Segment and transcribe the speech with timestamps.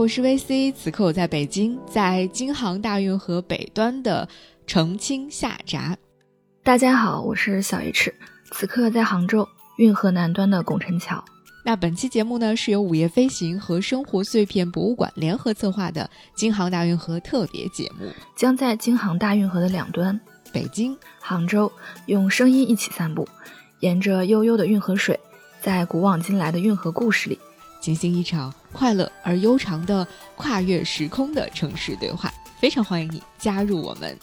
[0.00, 4.26] 我是 VC，此刻我在北京，在京杭大运河北端的
[4.66, 5.94] 澄清下闸。
[6.62, 8.14] 大家好，我是小 H，
[8.50, 11.22] 此刻在杭州运河南端的拱宸桥。
[11.66, 20.18] 那本期节目呢，是由午夜飞行和生活碎片博物馆联合策划的京杭大运河特别节目，将在京杭大运河的两端，
[20.50, 21.70] 北京、杭州，
[22.06, 23.28] 用声音一起散步，
[23.80, 25.20] 沿着悠悠的运河水，
[25.60, 27.38] 在古往今来的运河故事里。
[27.80, 34.16] 进行一场快乐而悠长的跨越时空的城市对话，非常欢迎你加入我们。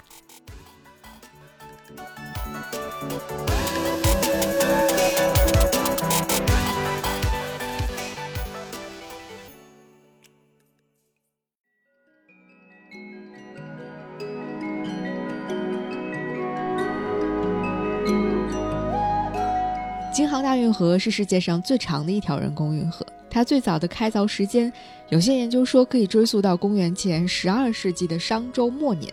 [20.67, 23.05] 运河是世界上最长的一条人工运河。
[23.29, 24.71] 它最早的开凿时间，
[25.07, 29.11] 有些研究说可以追溯到公元前十二世纪的商周末年。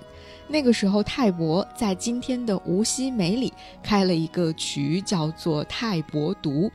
[0.48, 3.53] 那个时候，泰伯在今天的无锡梅里
[3.84, 6.69] 开了一个渠，叫做泰伯渎。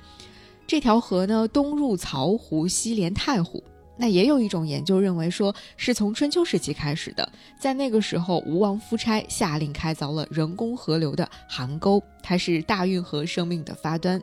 [0.65, 3.61] 这条河呢，东入曹湖，西连太湖。
[3.97, 7.29] 那也有一种研究认为，说是从春秋时期开始的。
[7.59, 14.21] 在那个时候，吴王夫差下令开凿了人工河流的邗沟，它是大运河生命的发端。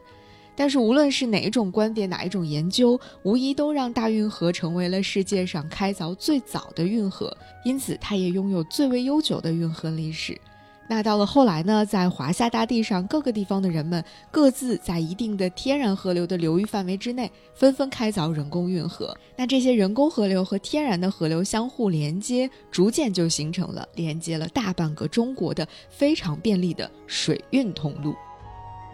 [0.57, 10.41] 但是无论是哪一种观点，哪一种研究，无疑都让大运河成为了世界上开凿最早的运河，因此它也拥有最为悠久的运河历史。
[10.89, 19.13] 那到了后来呢，在华夏大地上各个地方的人们各自在一定的天然河流的流域范围之内，纷纷开凿人工运河。
[19.37, 28.15] 那这些人工河流和天然的河流相互连接，逐渐就形成了连接了大半个中国的非常便利的水运通路。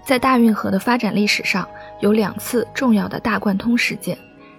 [0.04, 1.66] 在大运河的发展历史上，
[2.00, 4.18] 有两次重要的大贯通事件。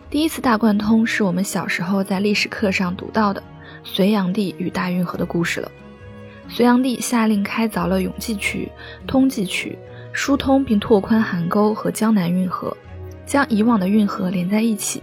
[0.09, 3.43] 第一次大贯通是我们小时候在历史课上读到的
[3.83, 5.69] 隋炀帝与大运河的故事了。
[6.47, 8.71] 隋炀帝下令开凿了永济渠、
[9.05, 9.77] 通济渠，
[10.13, 12.75] 疏通并拓宽邗沟和江南运河，
[13.25, 15.01] 将以往的运河连在一起，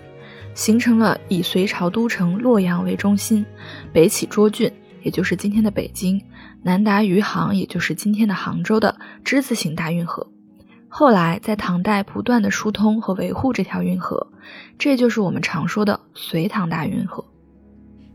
[0.54, 3.44] 形成了以隋朝都城洛阳为中心，
[3.92, 4.72] 北起涿郡，
[5.02, 6.22] 也就是今天的北京。
[6.62, 10.26] 南达余杭，也就是今天的杭州的之字形大运河。
[10.88, 14.26] 后来在唐代不断的疏通和维护这条运河，
[14.78, 17.24] 这就是我们常说的隋唐大运河。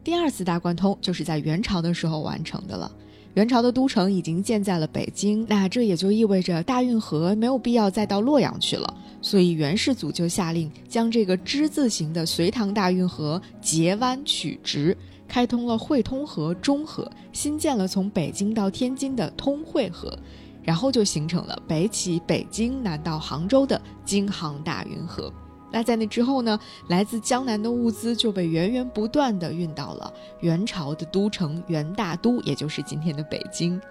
[0.03, 2.91] 第二次大贯通就是在元朝的时候完成的了。
[3.33, 8.93] 元朝的都城已经建在了北京，那这也就意味着大运河没有必要再到洛阳去了。
[9.21, 14.95] 所以元世祖就下令将这个之字形的隋唐大运河截弯取直。
[15.27, 20.17] 开通了汇通河、中河，新建了从北京到天津的通惠河，
[20.63, 25.31] 然后就形成了北起北京、南到杭州的京杭大运河。
[25.71, 33.81] 那在那之后呢，来自江南的物资就被源源不断地运到了元朝的都城元大都，也就是今天的北京。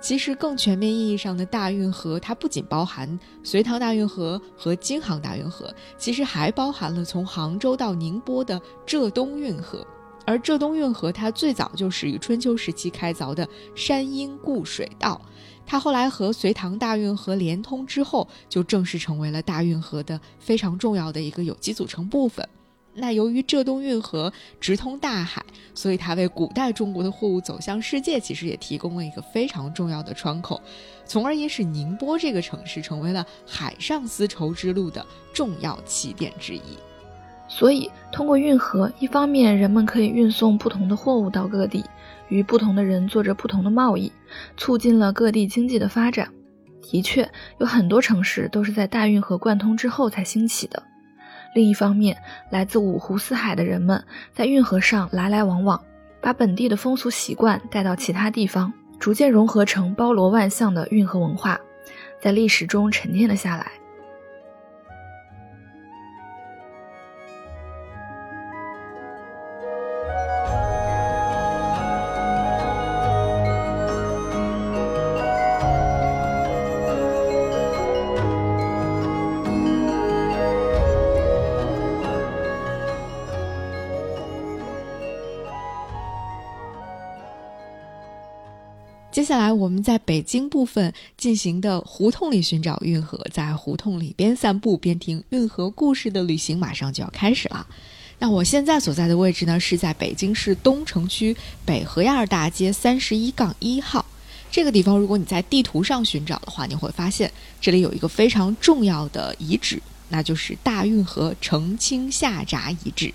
[0.00, 9.84] 其实更全面意义上的大运河，它不仅包含隋唐大运河和京杭大运河，其实还包含了从杭州到宁波的浙东运河。
[10.24, 15.20] 而浙东运河，它最早就始于春秋时期开凿的山阴固水道，
[15.66, 22.48] 它后来和隋唐大运河连通之后，就正式成为了大运河的非常重要的一个有机组成部分。
[22.94, 25.42] 那由于浙东运河直通大海，
[25.74, 30.60] 所以它为古代中国的货物走向世界，其实也提供了一个非常重要的窗口，
[31.06, 36.60] 从而也使宁波这个城市成为了海上丝绸之路的重要起点之一。
[37.48, 41.84] 所以，通过运河，一方面人们可以运送不同的货物到各地，
[42.28, 44.10] 与不同的人做着不同的贸易，
[44.56, 46.28] 促进了各地经济的发展。
[46.80, 50.82] 的确，有很多城市都是在大运河贯通之后才兴起的。
[51.54, 52.16] 另一方面，
[52.50, 55.78] 来自五湖四海的人们在运河上来来往往，
[56.22, 61.60] 把本地的风俗习惯带到其他地方，逐渐融合成包罗万象的运河文化，
[62.18, 63.70] 在历史中沉淀了下来。
[89.32, 97.66] 接下来，我们在北京部分进行的胡同里寻找运河，在胡同里边散步边听运河故事的旅行，马上就要开始了。
[98.18, 101.34] 那我现在所在的位置呢，是在北京市东城区
[101.64, 104.04] 北河沿大街三十一杠一号
[104.50, 104.98] 这个地方。
[104.98, 109.80] 如果你在地图上寻找的话，你会发现这里有一个非常重要的遗址，
[110.10, 113.10] 那就是大运河澄清下闸遗址。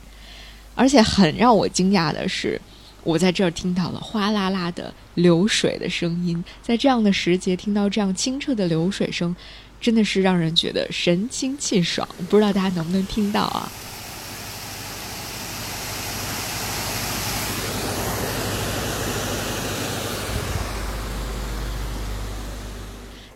[0.74, 2.60] 而且很让我惊讶的是，
[3.08, 6.44] 我在这儿听到了哗啦啦的流水的声音。
[6.62, 9.34] 在这样的时节，听到这样清澈的流水声，
[9.80, 12.06] 真的是让人觉得神清气爽。
[12.30, 13.72] 不知道大家能不能听到啊？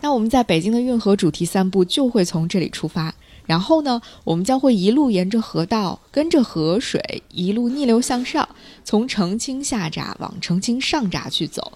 [0.02, 3.14] 那我们在北京的运河主题散步就会从这里出发，
[3.46, 8.48] 然后呢，我们将会一路沿着河道，跟着河水一路逆流向上，
[8.84, 11.72] 从澄清下闸往澄清上闸去走。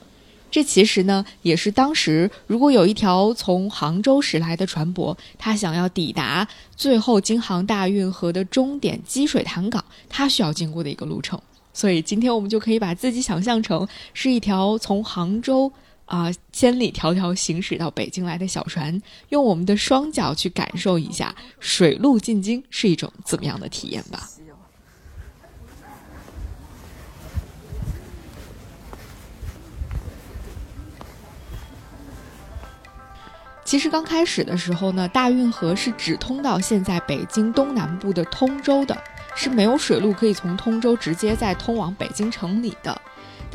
[0.49, 6.47] 这其实呢，也是当时如果有一条从杭州驶来的船舶，它想要抵达
[6.77, 11.39] 最后京杭大运河的终点积水潭港，它需要经过的一个路程。
[11.75, 15.71] 所以今天我们就可以把自己想象成是一条从杭州。
[16.07, 24.29] 啊，千里迢迢行驶到北京来的小船，用我们的双脚去感受一下水路进京是一种怎么样的体验吧。
[33.65, 38.97] 其实刚开始的时候呢，大运河是只通到现在北京东南部的通州的，
[39.35, 43.03] 是没有水路可以从通州直接再通往北京城里的。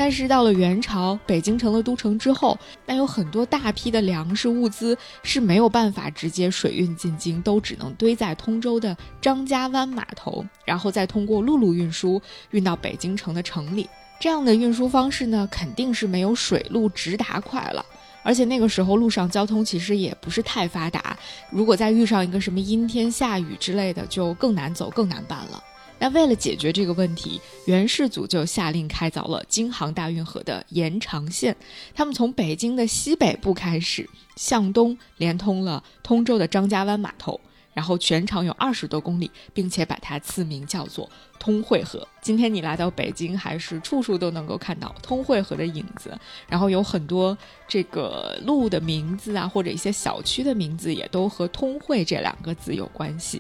[0.01, 2.57] 但是到了元朝，北京成了都城之后，
[2.87, 12.19] 那有很多大批的粮食物资是没有办法直接水运进京，都只能堆在通州的张家湾码头，然后再通过陆路运输
[12.49, 13.87] 运到北京城的城里。
[14.19, 17.85] 这样的运输方式呢，肯定是没有水路直达快了。
[18.23, 21.15] 而且那个时候路上交通其实也不是太发达，
[21.51, 25.63] 如果再遇上一个什么阴天下雨之类的，就更难走、更难办了。
[26.01, 31.55] 那为了解决这个问题，元世祖就下令开凿了京杭大运河的延长线。
[31.93, 37.39] 他们从北京的西北部开始，向东连通了通州的张家湾码头，
[37.75, 41.07] 然后全长有二十多公里，并且把它赐名叫做
[41.37, 42.07] 通惠河。
[42.19, 46.19] 今天你来到北京，还是处处都能够看到通惠河的影子。
[46.47, 47.37] 然后有很多
[47.67, 53.39] 这个路的名字啊，或者一些小区的名字，也都和通惠这两个字有关系。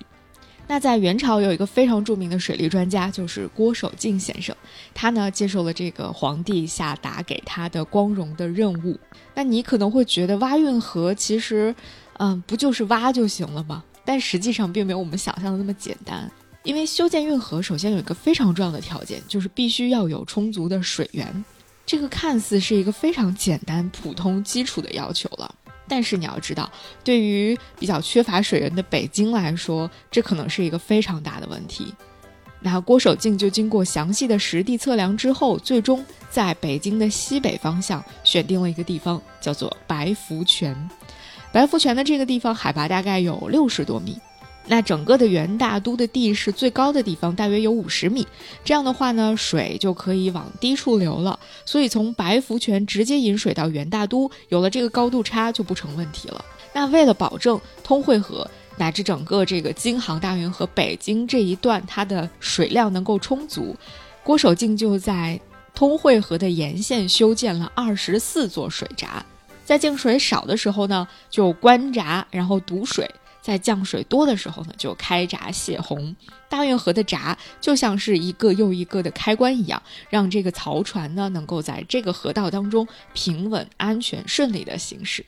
[0.71, 4.55] 那在元朝有一个非常著名的水利专家，就是郭守敬先生。
[4.93, 8.97] 他呢接受了这个皇帝下达给他的光荣的任务。
[9.35, 11.75] 那你可能会觉得挖运河其实，
[12.19, 13.83] 嗯，不就是挖就行了吗？
[14.05, 16.31] 但实际上并没有我们想象的那么简单。
[16.63, 21.43] 因为修建运河，首先有一个非常重要的条件，就是必须要有充足的水源。
[21.85, 25.53] 这个看似是一个非常简单、普通、基础的要求了。
[25.91, 26.71] 但是你要知道，
[27.03, 31.93] 对于比较缺乏水源的北京来说，这可能是一个非常大的问题。
[32.61, 40.73] 那郭守敬就经过详细的实地测量之后，最终在北京的西北方向选定了一个地方，叫做白福泉。
[41.51, 44.17] 白福泉的这个地方海拔大概有六十多米。
[44.67, 48.25] 那整个的元大都的地势最高的地方大约有五十米，
[48.63, 51.37] 这样的话呢，水就可以往低处流了。
[51.65, 56.45] 所以从白福泉直接引水到元大都，有了这个高度差就不成问题了。
[56.73, 63.75] 那为了保证通惠河乃至整个这个京杭大运河北京这一段它的水量能够充足，
[64.23, 65.37] 郭守敬就在
[65.73, 69.25] 通惠河的沿线修建了二十四座水闸，
[69.65, 73.09] 在降水少的时候呢，就关闸，然后堵水。
[73.41, 76.15] 在降水多的时候呢，就开闸泄洪。
[76.47, 85.25] 大运河的闸就像是一个又一个的开关一样，让这个漕船呢能够在这个河道当中平稳、安全、顺利的行驶。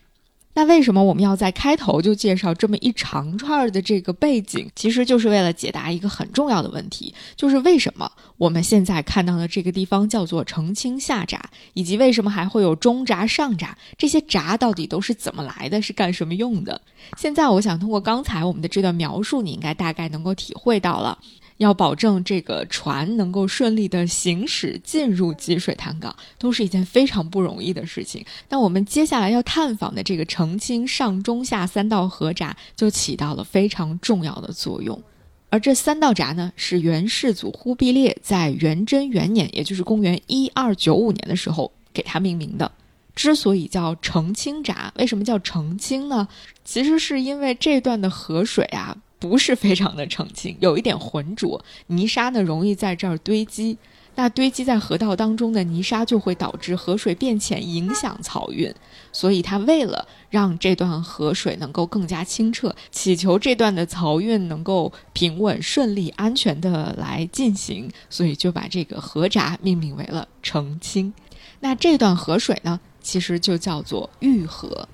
[0.56, 4.70] 那为什么我们要在开头就介绍这么一长串的这个背景？
[4.76, 11.44] 其实就是为了解答一个很重要的问题，就是为什么我们现在看到的这个地方叫做澄清下闸，
[11.74, 13.76] 以及为什么还会有中闸、上闸？
[13.98, 15.82] 这些闸到底都是怎么来的？
[15.82, 16.80] 是干什么用的？
[17.18, 21.18] 现在我想通过刚才我们的这段描述，你应该大概能够体会到了。
[21.58, 28.26] 要保证这个船能够顺利的行驶进入积水潭港，都是一件非常不容易的事情。
[28.50, 35.02] 那我们接下来要探访的这个澄清上中下三道河闸，就起到了非常重要的作用。
[35.50, 42.72] 而这三道闸呢，是元世祖忽必烈在元贞元年，也就是公元一二九五年的时候给它命名的。
[43.16, 46.28] 之所以叫澄清闸，为什么叫澄清呢？
[46.66, 48.98] 其实是因为这段的河水啊。
[49.24, 53.78] 不是非常的澄清，有一点浑浊，泥沙呢容易在这儿堆积，
[54.16, 58.70] 那堆积在河道当中的泥沙就会导致河水变浅，影响漕运。
[59.14, 71.14] 所以他为了让这段河水能够更加清澈，祈求这段的漕运能够平稳、顺利、安全的来进行，所以就把这个河闸命名为了澄清。
[71.62, 74.90] 那这段河水呢，其实就叫做玉河。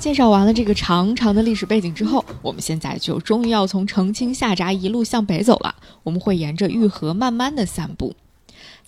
[0.00, 5.74] 介绍完了这个长长的历史背景之后，我们现在就终于要从澄清下闸一路向北走了。
[6.02, 8.14] 我们会沿着玉河慢慢的散步。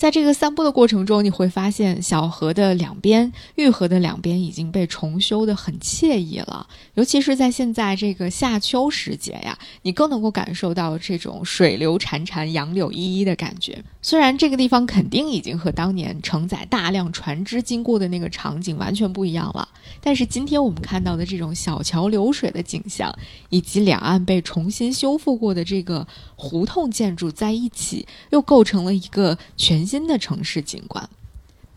[0.02, 6.66] 在这个散步的过程中，你会发现小河的两边、玉河的两边已经被重修的很惬意了。
[6.94, 13.80] 尤其是在现在这个夏秋时节呀，你更能够感受到这种水流潺潺、杨柳依依的感觉。
[14.02, 19.68] 虽然这个地方肯定已经和当年承载大量船只经过的那个场景完全不一样了，
[20.00, 23.16] 但是今天我们看到的这种小桥流水的景象，
[23.50, 26.04] 以及两岸被重新修复过的这个
[26.34, 29.86] 胡同建筑在一起，又构成了一个全。
[29.92, 31.06] 新的城市景观。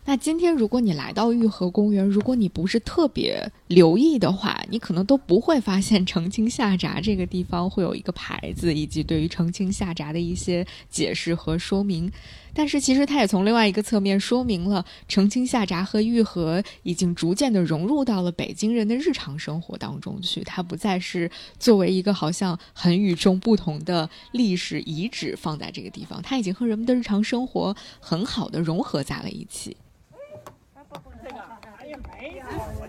[0.06, 12.10] 那今天，如果你来到玉河公园，如果你不是特别留意的话，你可能都不会发现澄清下闸这个地方会有一个牌子，以及对于澄清下闸的一些解释和说明。
[12.56, 29.76] 但是，其实它也从另外一个侧面说明了澄清下闸和玉河已经逐渐的融入到了北京人的日常生活当中去，它不再是作为一个好像很与众不同的历史遗址放在这个地方，它已经和人们的日常生活很好的融合在了一起。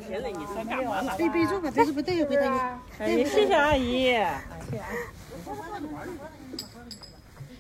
[0.10, 1.12] 你说干嘛呢？
[1.18, 2.58] 对，备注嘛，这是不对，回头你。
[3.00, 4.16] 哎，谢谢阿姨。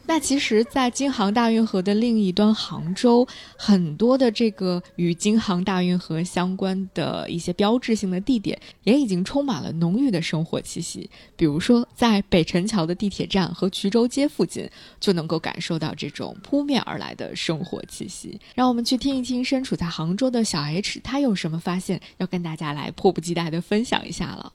[0.10, 11.10] 那其实，在京杭大运河的另一端杭州，很多的这个与京杭大运河相关的一些标志性的地点，也已经充满了浓郁的生活气息。
[11.36, 18.40] 比如说，在北辰桥的地铁站和衢州街附近，就能够感受到这种扑面而来的生活气息。
[18.56, 24.54] 让我们去听一听身处在杭州的小 H，他有什么发现，要跟大家来迫不及待的分享一下了。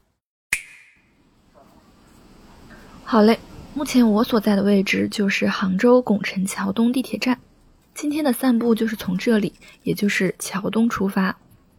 [3.04, 3.38] 好嘞。
[3.75, 7.38] 目前我所在的位置就是杭州拱辰桥东地铁站。
[7.95, 11.35] 今天的散步就是从这里，也就是桥东出发，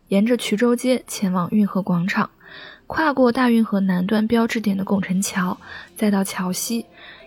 [0.08, 2.32] 沿着衢州街前往运河广场，
[2.88, 5.56] 跨过大运河南端标志点的拱辰桥，
[5.96, 6.84] 再到桥西，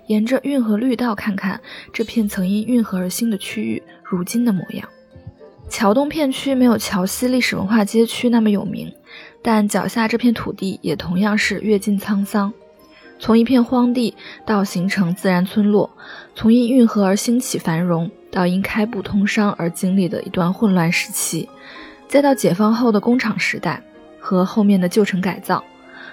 [0.08, 1.60] 沿着运河绿道看看
[1.92, 4.88] 这片曾因运河而兴的区域如今的模样。
[5.68, 8.92] 桥东片区没有桥西历史文化街区那么有名，
[9.42, 12.52] 但脚下这片土地也同样是阅尽沧桑。
[13.18, 15.90] 从一片荒地到形成自然村落，
[16.34, 21.48] 从因运河而兴起繁荣，到因开埠通商而经历的一段混乱时期，
[22.06, 23.82] 再到解放后的工厂时代
[24.20, 25.64] 和后面的旧城改造，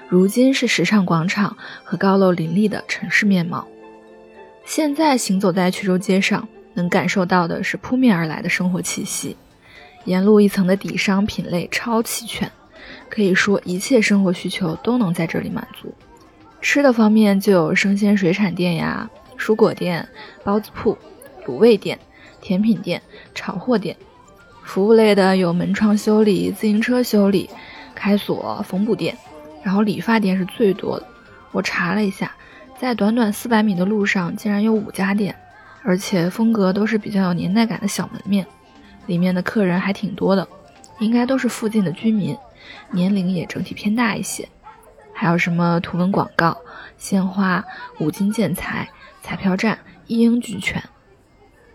[0.07, 3.67] 如今是时尚广场和高楼林立的城市面貌。
[4.65, 9.35] 现在行走在衢州街上，能感受到的是扑面而来的生活气息，
[10.05, 12.49] 沿路一层的底商品类超齐全，
[13.09, 15.93] 可以说一切生活需求都能在这里满足。
[16.63, 20.07] 吃的方面就有生鲜水产店呀、蔬果店、
[20.45, 20.97] 包子铺、
[21.45, 21.99] 卤味店、
[22.41, 23.01] 甜品店、
[23.35, 23.93] 炒货店；
[24.63, 27.49] 服务类的有门窗修理、自行车修理、
[27.93, 29.15] 开锁、缝补店，
[29.61, 31.05] 然后理发店是最多的。
[31.51, 32.33] 我查了一下，
[32.79, 35.35] 在短短四百米的路上竟然有五家店，
[35.83, 38.47] 而且风格都是比较有年代感的小门面，
[39.05, 40.47] 里面的客人还挺多的，
[40.99, 42.37] 应该都是附近的居民，
[42.89, 44.47] 年龄也整体偏大一些。
[45.23, 46.57] 还有什么图文广告、
[46.97, 47.63] 鲜花、
[47.97, 48.89] 五金建材、
[49.21, 50.83] 彩票站，一应俱全。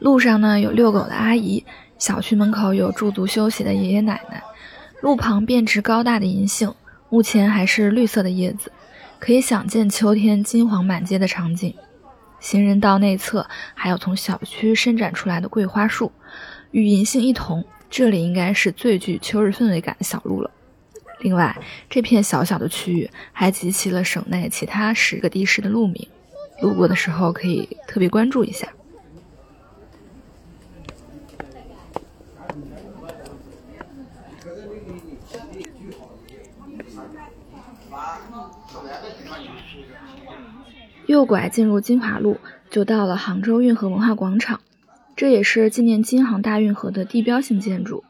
[0.00, 1.64] 路上呢有遛狗的阿姨，
[1.96, 4.42] 小区门口有驻足休息的爷爷奶奶，
[5.00, 6.74] 路旁遍植高大的银杏，
[7.08, 8.70] 目前还是绿色的叶子，
[9.18, 11.74] 可以想见秋天金黄满街的场景。
[12.40, 16.12] 行人道内侧还有从小区伸展出来的桂花树，
[16.70, 20.50] 与银杏一同，这里应该是最具秋日氛围感的小路了。
[21.20, 21.56] 另外，
[21.90, 26.08] 这片小小的区域还集齐了省内其他十个地市的路名，
[26.62, 28.68] 路过的时候可以特别关注一下。
[41.06, 42.38] 右拐进入金华路，
[42.70, 44.60] 就到了杭州运河文化广场，
[45.16, 48.04] 这也是纪念京杭大运河的地标性建筑。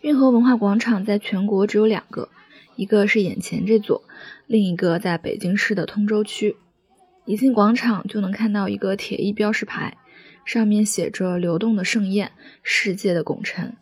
[0.00, 2.28] 运河文化广场在全国只有两个，
[2.76, 4.04] 一个是眼前这座，
[4.46, 6.56] 另一个在北京市的通州区。
[7.24, 9.96] 一进广场就能看到一个铁艺标识牌，
[10.44, 12.30] 上面写着“流动的盛宴，
[12.62, 13.76] 世界的拱辰”。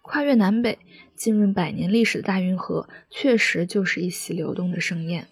[0.00, 0.78] 跨越南北，
[1.14, 5.26] 浸润百年历史的大运河，确实就是一席流动的盛宴。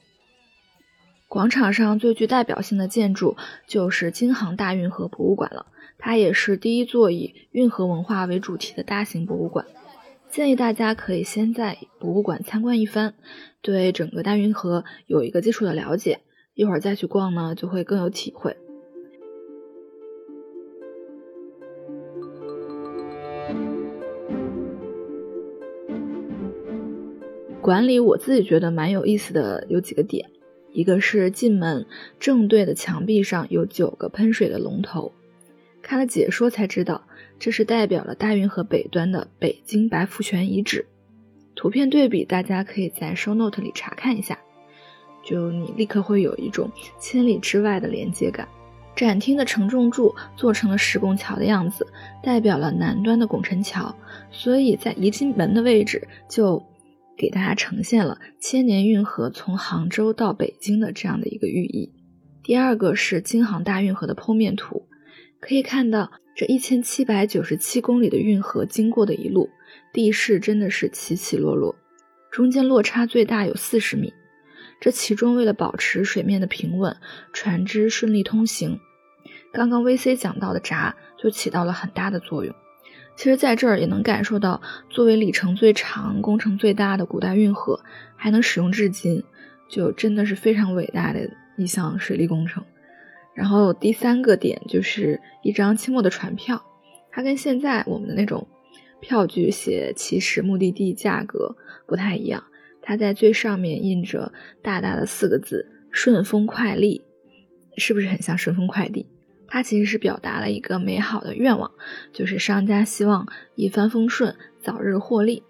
[1.27, 5.65] 广场上最具代表性的建筑就是京杭大运河博物馆了，
[5.97, 9.65] 它也是第一座以运河文化为主题的大型博物馆。
[10.33, 13.13] 建议大家可以先在博物馆参观一番，
[13.61, 16.21] 对整个大运河有一个基础的了解，
[16.55, 18.57] 一会儿再去逛呢，就会更有体会。
[27.61, 30.31] 馆里我自己觉得蛮有意思的有几个点，
[30.73, 31.85] 一个是进门
[32.19, 35.13] 正对的墙壁上有九个喷水的龙头，
[35.83, 37.07] 看了解说才知道
[37.43, 40.87] 这是代表了大运河北端的北京白福泉遗址。
[41.57, 44.39] 图片对比，大家可以在 show note 里查看一下，
[45.25, 46.71] 就你立刻会有一种
[47.01, 48.47] 千里之外的连接感。
[48.95, 51.85] 展厅的承重柱做成了石拱桥的样子，
[52.23, 53.93] 代表了南端的拱辰桥，
[54.31, 56.63] 所以在一进门的位置就
[57.19, 61.91] 给大家呈现了千年运河从杭州到北京的这样的一个寓意。
[62.45, 64.87] 第二个是京杭大运河的剖面图，
[65.41, 69.51] 可以看到这一千七百九十七公里的运河经过的一路
[69.93, 71.77] 地势真的是起起落落，
[72.31, 74.15] 中间落差最大有四十米。
[74.81, 76.97] 这其中，为了保持水面的平稳，
[77.33, 78.81] 船只顺利通行，
[79.53, 82.55] 刚刚 VC 讲到的闸就起到了很大的作用。
[83.15, 87.85] 其实，在这儿也能感受到，作为里程最长、工程最大的古代运河，
[88.17, 89.23] 还能使用至今，
[89.69, 92.65] 就真的是非常伟大的一项水利工程。
[93.35, 96.63] 然后第三个点就是一张清末的船票，
[97.11, 98.47] 它跟现在我们的那种
[99.01, 102.45] 票据写起始、目的地、价格不太一样。
[102.83, 107.03] 它在最上面印着大大的四个字“顺丰快递”，
[107.79, 109.07] 是不是很像顺丰快递？
[109.47, 111.71] 它其实是表达了一个美好的愿望，
[112.13, 115.43] 就是商家希望一帆风顺，早日获利。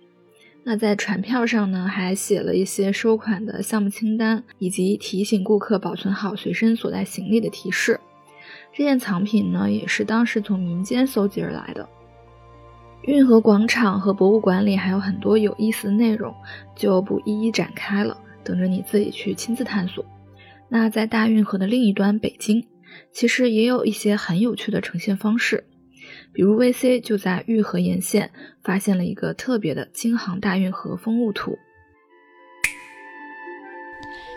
[0.65, 7.99] 那在船票上呢，还写了一些收款的项目清单，以及提醒顾客保存好随身所带行李的提示。
[8.73, 11.89] 这件藏品呢，也是当时从民间搜集而来的。
[13.03, 16.33] 运河广场和博物馆里还有很多有意思的内容，
[16.77, 20.05] 就不一一展开了，等着你自己去亲自探索。
[20.69, 22.65] 那在大运河的另一端，北京
[23.11, 25.65] 其实也有一些很有趣的呈现方式，
[26.33, 28.31] 比如 VC 就在玉河沿线
[28.63, 31.59] 发现了一个特别的京杭大运河风物图。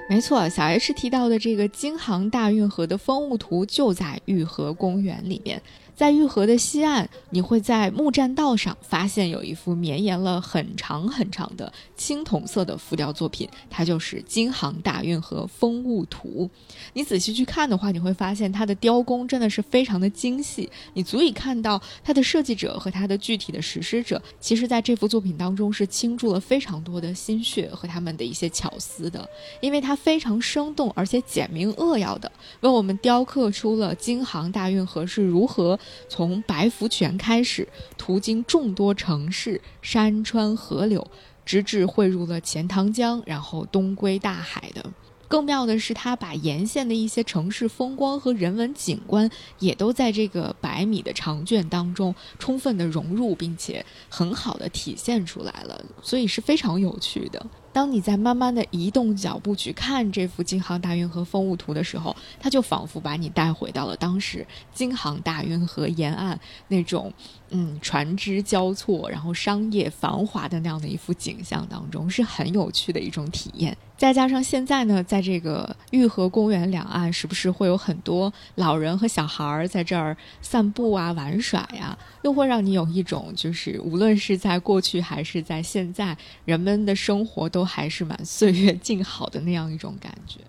[0.08, 5.62] 没错，小 H 提到的这个京杭大运河的风物图就在玉河公园里面。
[5.96, 16.50] 在玉河的西岸，你会在木栈道上发现有一幅绵延了很长很长的青铜色的浮雕作品，它就是《京杭大运河风物图》。
[16.92, 29.26] 你仔细去看的话，你会发现它的雕工真的是非常的精细，你足以看到它的设计者和它的具体的实施者，其实在这幅作品当中是倾注了非常多的心血和他们的一些巧思的，
[29.62, 32.30] 因为它非常生动而且简明扼要的
[32.60, 35.80] 为我们雕刻出了京杭大运河是如何。
[36.08, 37.68] 从白福泉开始，
[37.98, 41.06] 途经众多城市、山川、河流，
[41.46, 44.86] 直至汇入了钱塘江，然后东归大海的。
[45.28, 57.44] 更妙的是，他把沿线的一些城市风光和人文景观，也都在这个百米的长卷当中充分的融入，并且很好的体现出来了，所以是非常有趣的。
[57.76, 67.12] 当你在慢慢的移动脚步去看这幅京杭大运河风物图的时候，它就仿佛把你带回到了当时京杭大运河沿岸那种，
[67.50, 73.76] 嗯，船只交错，然后商业繁华的那样的一幅景象当中，是很有趣的一种体验。
[73.98, 90.40] 再加上现在呢，在这个玉河公园两岸，时不时会有很多老人和小孩儿在这儿散步啊、玩耍呀，又会让你有一种就是无论是在过去还是在现在，人们的生活都还是蛮岁月静好的那样一种感觉。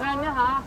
[0.00, 0.62] 哎，你好。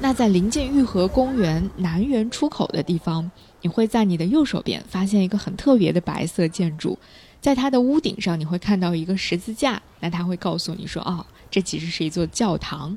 [0.00, 6.98] 那在临近玉河公园南园出口的地方，你会在你的右手边发现一个很特别的白色建筑，
[7.40, 12.96] 在它的屋顶上你会看到一个十字架，那它会告诉你说，哦，这其实是一座教堂，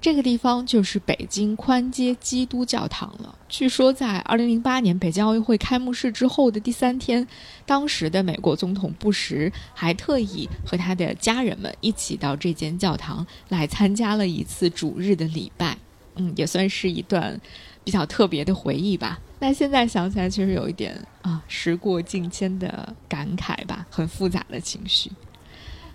[0.00, 3.38] 这个地方就是北京宽街基督教堂了。
[3.48, 7.24] 据说在2008年北京奥运会开幕式之后的第三天，
[7.64, 15.76] 当时的美国总统布什还特意和他的家人们一起到这间教堂来参加了一次主日的礼拜。
[16.14, 17.40] 嗯，也算是一段
[17.84, 19.18] 比较特别的回忆吧。
[19.40, 25.10] 那现在想起来，确实有一点啊，时过境迁的感慨吧，很复杂的情绪。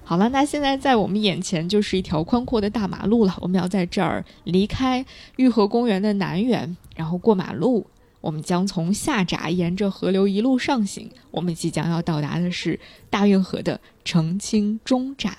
[0.04, 3.38] 好了，那现在在我们眼前就是一条宽阔的大马路了。
[3.42, 7.86] 我们要在这儿离开玉河公园的南园，然后过马路，
[8.22, 11.12] 我们将从下闸沿着河流一路上行。
[11.32, 15.34] 我们即将要到达的是大运河的澄清中闸。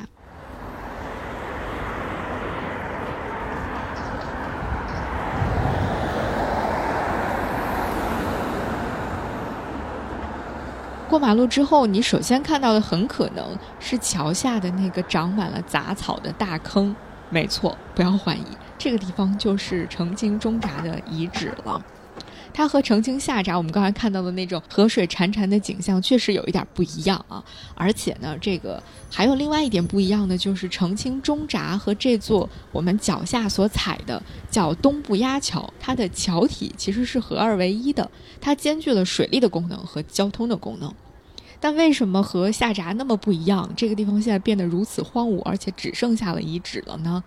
[11.09, 13.45] 过马路之后，你首先看到的很可能
[13.81, 16.95] 是桥下的那个长满了杂草的大坑。
[17.31, 18.45] 没错，不要怀疑，
[18.77, 21.83] 这个地方就是曾经中闸的遗址了。
[22.59, 27.41] 它和澄清下闸我们刚才看到的那种河水潺潺的景象确实有一点不一样啊。
[27.77, 40.93] 而且呢，这个还有另外一点不一样的，就是澄清中闸和这座我们脚下所踩的叫东部压桥，它的桥体其实是合二为一的，它兼具了水利的功能和交通的功能。
[41.61, 43.73] 但为什么和下闸那么不一样？
[43.77, 47.23] 这个地方现在变得如此荒芜，而且只剩下了遗址了呢？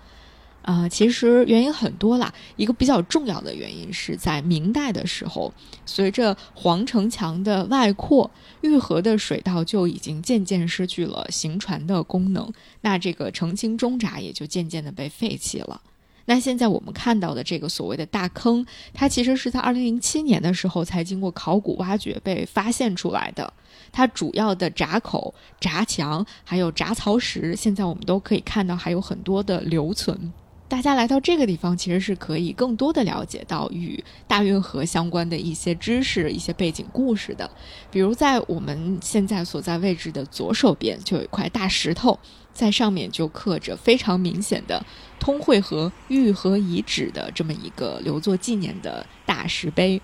[0.61, 2.31] 啊，其实原因很多啦。
[2.55, 5.51] 一个比较重要的原因是在明代的时候，
[5.85, 8.29] 随着皇城墙的外扩，
[8.61, 15.81] 御河的水道就已经渐渐失去了行船的功能，那这个澄清中闸也就渐渐的被废弃了。
[16.25, 23.51] 那现在我们看到的这个所谓的大坑，它其实是在二零零七年的时候才经过考古挖掘被发现出来的。
[23.91, 30.31] 它主要的闸口、闸墙还有闸槽石，现在我们都可以看到还有很多的留存。
[30.71, 37.51] 大家来到这个地方，其实是可以更多的了解到与大运河相关的一些知识、一些背景故事的。
[37.91, 42.17] 比如在我们现在所在位置的左手边，就有一块大石头，
[42.53, 44.81] 在上面就刻着非常明显的
[45.19, 50.01] 通惠河御河遗址的这么一个留作纪念的大石碑。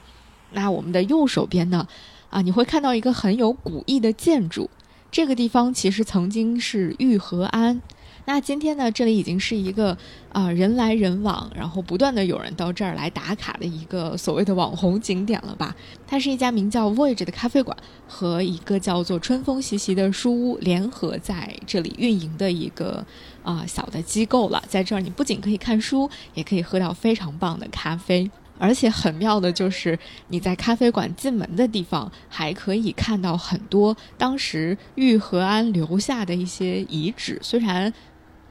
[0.51, 1.87] 那我们的右手边呢，
[2.29, 4.69] 啊，你会看到一个很有古意的建筑，
[5.09, 7.81] 这个地方其实曾经是御河庵。
[8.27, 9.97] 那今天呢，这里已经是一个
[10.33, 15.73] 啊人来人往，然后不断的有人到这儿来打卡的一个所谓的网红景点了吧？
[16.05, 23.01] 它是一家名叫 Voyage 的咖啡馆和一个叫做春风习习的书屋联合在这里运营的一个
[23.43, 24.61] 啊小的机构了。
[24.67, 37.93] 在这儿，你不仅可以看书，也可以喝到非常棒的咖啡，而且很妙的就是你在咖啡馆进门的地方，还可以看到很多当时玉和安留下的一些遗址，虽然。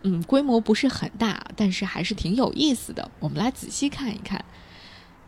[0.09, 3.11] 嗯，规模不是很大，但是还是挺有意思的。
[3.19, 4.45] 我们来仔细看一看，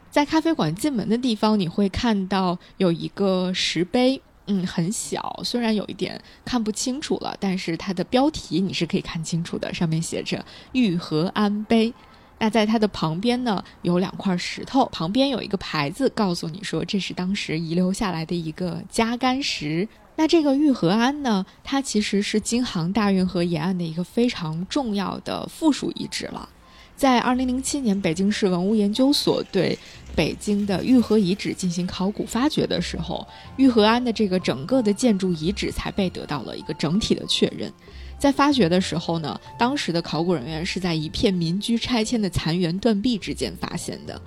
[0.09, 11.93] 在咖啡馆进门的地方，你会看到有一个石碑，嗯，很小，虽然有一点看不清楚了，但是它的标题你是可以看清楚的，上面写着“玉和安碑”。
[12.39, 19.89] 那在它的旁边呢，有两块石头，旁边有一个牌子，告诉你说这是当时遗留下来的一个加干石。
[20.19, 26.49] 那这个玉河庵呢，它其实是京杭大运河沿岸的一个非常重要的附属遗址了。
[26.97, 29.79] 在二零零七年，北京市文物研究所对
[30.17, 33.25] 北京的玉河遗址进行考古发掘的时候，
[33.59, 37.73] 玉河庵的这个整个的建筑遗址才被得到了一个整体的确认。
[38.19, 44.21] 在发掘的时候呢，当时的考古人员是在一片民居拆迁的残垣断壁之间发现的。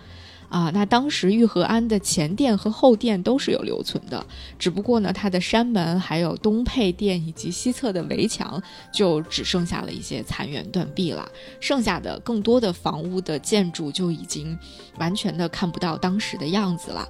[0.51, 4.23] 啊，那当时玉和安的前殿和后殿都是有留存的，
[4.59, 8.61] 只不过呢，它的山门、还有东配殿以及西侧的围墙，
[8.93, 11.25] 就只剩下了一些残垣断壁了。
[11.61, 14.59] 剩下的更多的房屋的建筑就已经
[14.99, 17.07] 完全的看不到当时的样子了。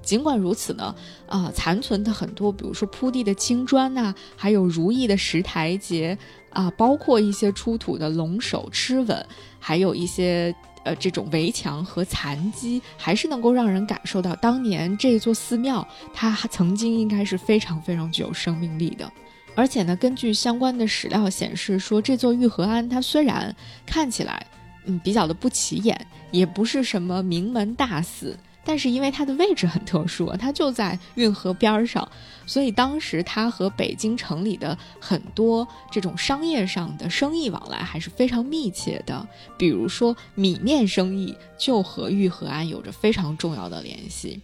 [0.00, 0.94] 尽管如此呢，
[1.26, 6.16] 啊，残存的很多，比如说铺地的青砖呐，还有如意的石台阶
[6.50, 9.26] 啊，包括一些出土的龙首、螭吻，
[9.58, 10.54] 还有一些。
[10.84, 19.10] 呃，这种围墙和残基还是能够让人感受到当年这座寺庙，它曾经应该是非常非常具有生命力的。
[19.56, 23.54] 而且呢，根据相关的史料显示，说这座玉和庵，它虽然
[23.86, 24.46] 看起来
[24.84, 28.36] 嗯比较的不起眼，也不是什么名门大寺。
[28.64, 32.08] 但是因为它的位置很特殊，它就在运河边上，
[32.46, 39.26] 所以当时它和北京城里的很多这种商业上的生意往来还是非常密切的。
[39.58, 44.40] 比如说米面生意就和玉河庵有着非常重要的联系。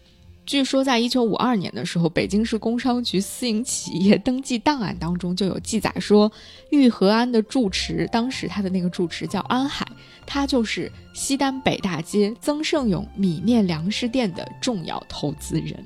[0.51, 6.33] 据说在一九五二年的时候，北京市工商局私营企业登记档案当中就有记载说，
[6.71, 9.87] 玉和安的住持，当时他的那个住持叫安海。
[10.27, 15.77] 他就是西单北大街曾盛勇米面粮食店的重要投资人。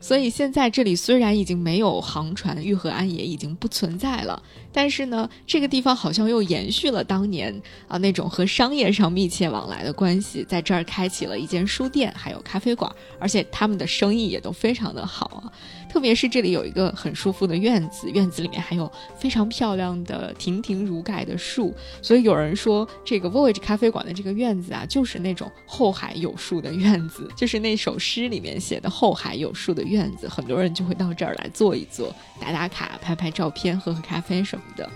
[0.00, 7.54] 所以现在这里虽然已经没有航船，玉河岸也已经不存在了，但是呢，这个地方好像又延续了当年
[7.86, 15.52] 啊那种和商业上密切往来的关系，在这儿开启了一间书店，还有咖啡馆，而且他们的生意也都非常的好啊。
[15.90, 34.88] 特别是这里有一个很舒服的院子，院子里面还有非常漂亮的亭亭如盖的树，所以有人说这个 Voyage 咖啡馆的这个院子啊，就是那种后海有树的院子，就是那首诗里面写的后海有树的院子，很多人就会到这儿来坐一坐，打打卡、拍拍照片、喝喝咖啡什么的。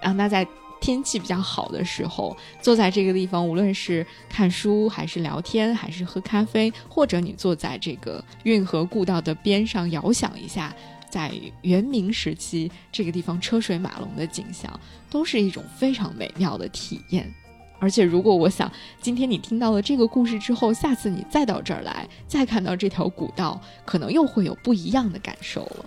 [0.00, 0.46] 然后那在。
[0.86, 10.72] 天气比较好的时候，坐在这个地方，无论是看书，还是聊天，还是喝咖啡，或者你坐在这个运河故道的边上，遥想一下，
[11.10, 14.78] 在元明时期这个地方车水马龙的景象，
[15.10, 17.34] 都是一种非常美妙的体验。
[17.80, 18.70] 而且，如果我想
[19.02, 25.84] 今天你听到了这个故事之后，下次你再到这儿来，再看到这条古道，可能又会有不一样的感受了。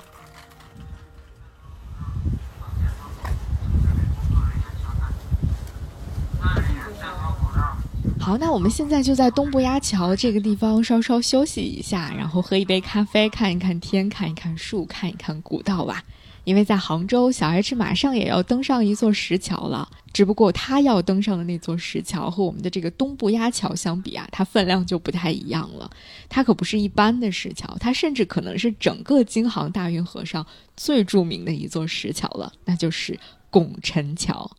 [8.21, 16.03] 好，那我们现在就在东部鸭桥这个地方稍稍休息一下，然后喝一杯咖啡，看一看天，看一看树，看一看古道吧。
[16.43, 19.87] 因为在杭州，小 H 马上也要登上一座石桥了。
[20.13, 25.89] 只不过他要登上的那座石桥和我们的这个东部鸭桥相比啊，它分量就不太一样了。
[26.27, 34.49] 它可不是一般的石桥，它甚至可能是整个京杭大运河上最著名的一座石桥了，那就是拱宸桥。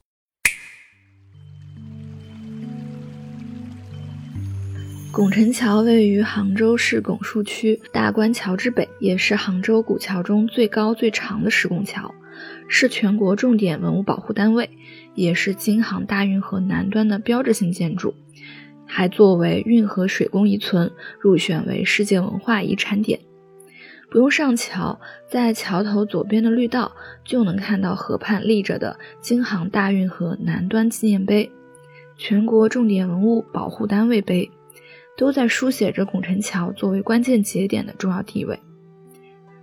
[5.12, 12.14] 拱宸桥位于杭州市拱墅区大观桥之北，也是杭州古桥中最高最长的石拱桥，
[12.68, 14.70] 是全国重点文物保护单位，
[15.16, 18.14] 也是京杭大运河南端的标志性建筑，
[18.86, 23.18] 还作为运河水工遗存入选为世界文化遗产点。
[24.10, 26.92] 不用上桥，在桥头左边的绿道
[27.24, 31.50] 就能看到河畔立着的京杭大运河南端纪念碑，
[32.16, 34.48] 全国重点文物保护单位碑。
[35.16, 38.58] 都在书写着拱辰桥作为关键节点的重要地位。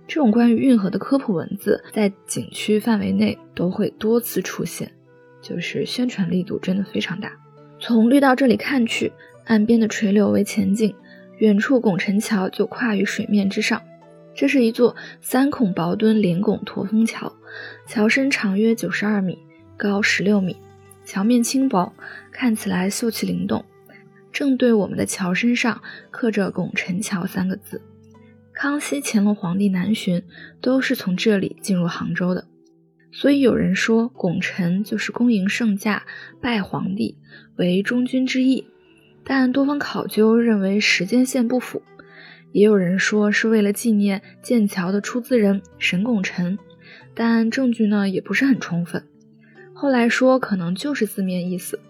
[0.06, 4.90] 这种关于运河的科普文字，在景区范围内都会多次出现，
[5.42, 7.32] 就是宣传力度真的非常大。
[7.78, 9.12] 从绿道这里看去，
[9.44, 10.94] 岸边的垂柳为前景，
[11.38, 13.82] 远处拱辰桥就跨于水面之上。
[14.34, 17.32] 这是一座三孔薄墩连拱驼峰桥，
[17.86, 19.38] 桥身长约九十二米，
[19.76, 20.56] 高十六米，
[21.04, 21.92] 桥面轻薄，
[22.32, 23.64] 看起来秀气灵动。
[24.32, 27.80] 正对我们的桥身上刻着“拱辰桥”三个字，
[28.52, 30.22] 康熙、乾隆皇帝南巡
[30.60, 32.46] 都是从这里进入杭州的，
[33.10, 36.04] 所以有人说拱辰就是恭迎圣驾、
[36.40, 37.16] 拜皇帝
[37.56, 38.66] 为中军之意，
[39.24, 41.82] 但多方考究认为时间线不符，
[42.52, 46.58] 也有人说是为了纪念建桥的出资人沈拱辰，
[47.14, 49.02] 但证据呢也不是很充分。
[49.72, 51.80] 后来说可能就是字面意思。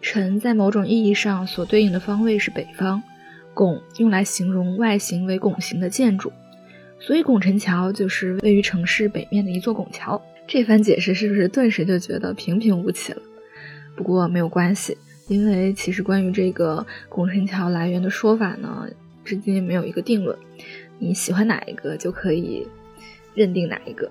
[0.00, 3.02] 辰在某种意义上所对应的方位是北方，
[3.54, 6.32] 拱用来形容外形为拱形的建筑，
[7.00, 10.20] 所以拱辰桥就是位于城市北面的一座拱桥。
[10.46, 13.20] 这番解释是不是顿时就觉得平平无奇了？
[13.96, 18.88] 不过没有关系，因为其实关于这个拱辰桥来源的说法呢，
[19.24, 20.38] 至今没有一个定论。
[20.98, 22.66] 你喜欢哪一个就可以
[23.34, 24.10] 认定哪一个。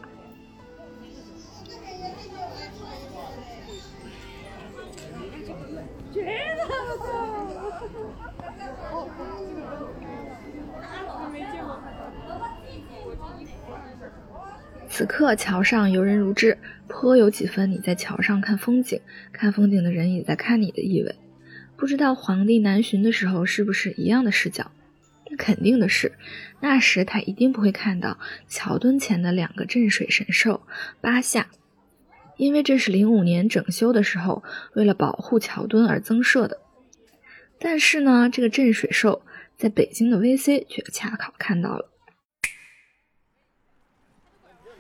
[14.98, 16.58] 此刻桥上游人如织，
[16.88, 19.00] 颇有几分你在桥上看风景，
[19.32, 21.14] 看风景的人也在看你的意味。
[21.76, 24.72] 不知道皇帝南巡的时候是不是一样的视角？
[25.30, 26.14] 但肯定的是，
[26.62, 30.64] 那时他一定不会看到桥墩前的两个镇水神兽
[31.00, 31.52] 八下，
[32.38, 36.58] 因为这是零五年整修的时候为了保护桥墩而增设的。
[37.60, 39.22] 但是呢，这个镇水兽
[39.56, 41.88] 在北京的 VC 却恰好看到了。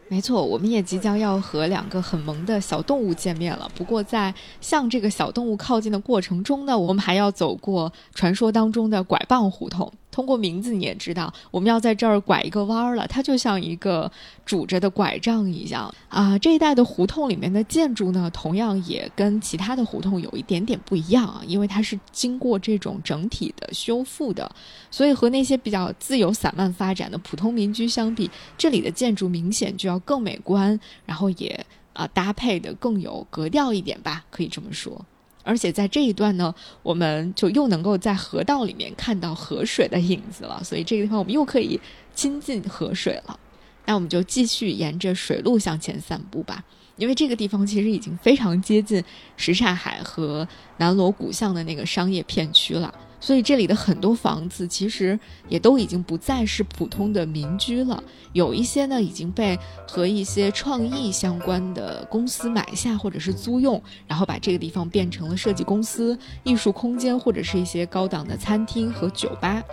[0.10, 3.70] 没错，我们也即将要和两个很萌的小动物见面了。
[3.76, 9.92] 不过，在向这个小动物靠近的过程中呢，我们还要走过传说当中的拐棒胡同。
[10.18, 13.06] 通过名字你也知道，我们要在这儿拐一个弯儿了。
[13.06, 14.12] 它就像一个
[14.48, 16.36] 拄着的拐杖一样啊。
[16.40, 24.52] 这一带的胡同里面的建筑呢，同样也跟其他的胡同有一点点不一样啊，因为它是经过这种整体的修复的，
[24.90, 28.28] 所以和那些比较自由散漫发展的普通民居相比，
[28.58, 35.06] 这里的建筑明显就要更美观，然后也啊搭配的更有格调一点吧，可以这么说。
[35.48, 41.80] 而且在这一段呢，我们就又能够在河道里面看到河水的影子了，所以这个地方我们又可以
[42.14, 43.40] 亲近河水了。
[43.86, 46.62] 那我们就继续沿着水路向前散步吧，
[46.98, 49.02] 因为这个地方其实已经非常接近
[49.38, 52.94] 什刹海和南锣鼓巷的那个商业片区了。
[53.20, 58.04] 所以这里的很多房子其实也都已经不再是普通的民居了，
[58.34, 69.64] 有一些呢已经被和一些创意相关的公司买下或者是租用，然后把这个地方变成了设计公司、艺术空间或者是一些高档的餐厅和酒吧。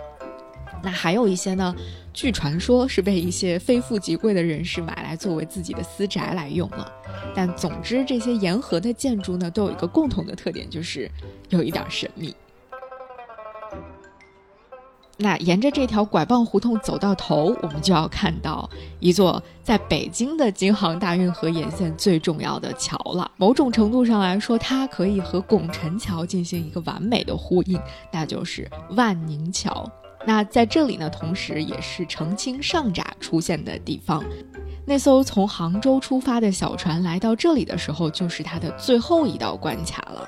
[0.83, 1.73] 那还有一些呢，
[2.13, 6.91] 据传说是被一些非富即贵的人士买来作为自己的私宅来用了。
[7.35, 11.09] 但总之，这些沿河的建筑呢都有一个共同的特点，就是
[11.49, 12.35] 有一点神秘。
[15.17, 23.31] 那沿着这条拐棒胡同走到头，我们就要看到一座在北京的京杭大运河沿线最重要的桥了。
[23.37, 27.79] 某种程度上来说，它可以和拱辰桥进行一个完美的呼应，
[28.11, 29.89] 那就是万宁桥。
[30.27, 34.23] 那在这里呢，同时也是澄清上闸出现的地方。
[34.85, 40.27] 那艘从杭州出发的小船来到这里的时候，就是它的最后一道关卡了。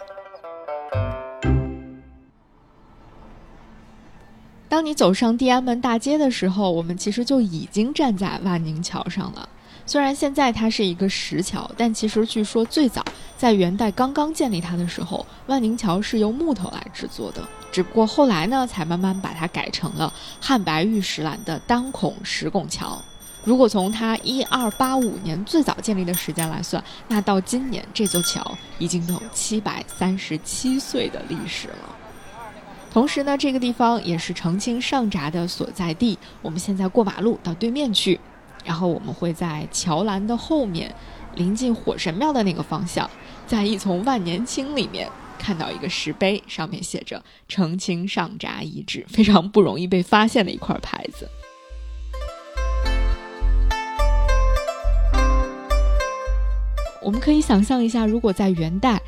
[4.70, 9.48] 当你走上地安门大街的时候，我们其实就已经站在万宁桥上了。
[9.86, 13.02] 虽然现在它是一个石桥，但其实据说最早
[13.38, 17.42] 在元代刚刚建立它的时候，万宁桥是由木头来制作的。
[17.72, 23.02] 只不过后来呢，才慢慢把它改成了汉白玉石栏的单孔石拱桥。
[23.46, 31.97] 如果从它一二八五年最早建立的时间来算，那到今年这座桥已经有七百三十七岁的历史了。
[32.98, 36.18] 同时呢，这个地方也是澄清上闸的所在地。
[36.42, 38.20] 我们现在过马路到对面去，
[38.66, 40.92] 然后我们会在桥栏的后面，
[41.36, 43.08] 临近火神庙的那个方向，
[43.46, 45.08] 在一丛万年青里面
[45.38, 51.30] 看到一个石碑，上面写着“澄清上闸遗址”，非常不容易被发现的一块牌子。
[57.04, 59.00] 我们可以想象一下，如果在元代。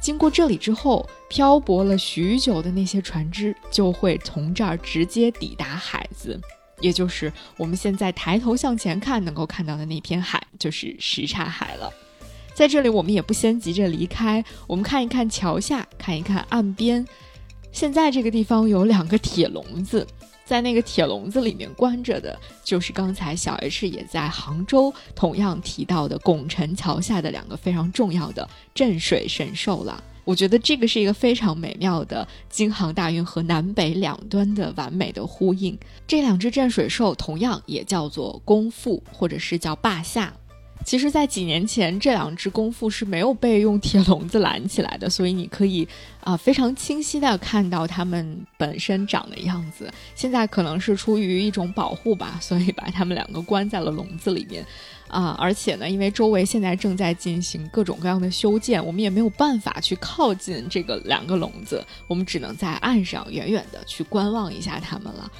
[0.00, 6.40] 经过这里之后，漂泊了许久的那些船只就会从这儿直接抵达海子，
[6.80, 11.92] 也就是我们现在抬头向前看能够看到的那片海，就是什刹海了。
[12.54, 17.06] 在这里，我们也不先急着离开，我们看一看桥下，看一看岸边。
[17.70, 20.06] 现在这个地方有两个铁笼子。
[20.48, 22.34] 在那个铁笼子里面关着的，
[22.64, 30.02] 就是刚才小 H 也在杭州同样提到的拱宸桥下的两个非常重要的镇水神兽了。
[30.24, 35.78] 我觉得这个是一个非常美妙的京杭大运河南北两端的完美的呼应。
[36.06, 40.32] 这两只镇水兽同样也叫做公父，或者是叫霸下。
[40.84, 45.86] 其实，在几年前，这两只功夫是没有被用铁笼子拦起来的，所以你可以
[46.20, 49.92] 啊非常清晰的看到它们本身长的样子。
[50.14, 54.64] 现在可能是出于一种保护吧，所以把它们两个关在了笼子里面
[55.08, 55.36] 啊。
[55.38, 65.30] 而且呢，因为周围现在正在进行各种各样的修建，我们也没有办法去靠近这个两个笼子，我们只能在岸上远远的去观望一下它们了。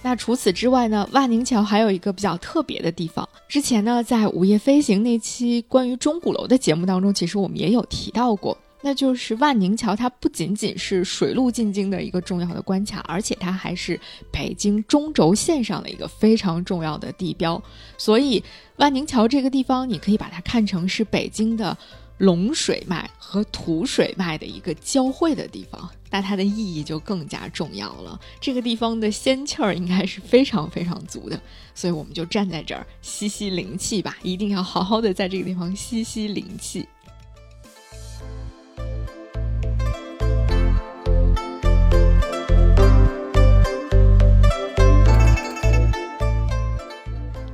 [0.00, 1.06] 那除此之外呢？
[1.12, 3.28] 万宁桥还有一个比较特别的地方。
[3.48, 13.98] 之前呢，在《午夜飞行》那期关于钟鼓楼的节目当中，其实我们也有提到过，那就是万宁桥，它不仅仅是水路进京的一个重要的关卡，而且它还是
[14.30, 17.60] 北京中轴线上的一个非常重要的地标。
[17.96, 18.44] 所以，
[18.76, 21.74] 万宁桥这个地方，你可以把它看成是北京的。
[22.18, 28.18] 龙水脉和土水脉的一个交汇的地方，那它的意义就更加重要了。
[28.40, 31.40] 这个地方的仙气儿应该是非常非常足的，
[31.74, 36.88] 所以我们就站在这儿吸吸灵气吧，一定要好好的在这个地方吸吸灵气。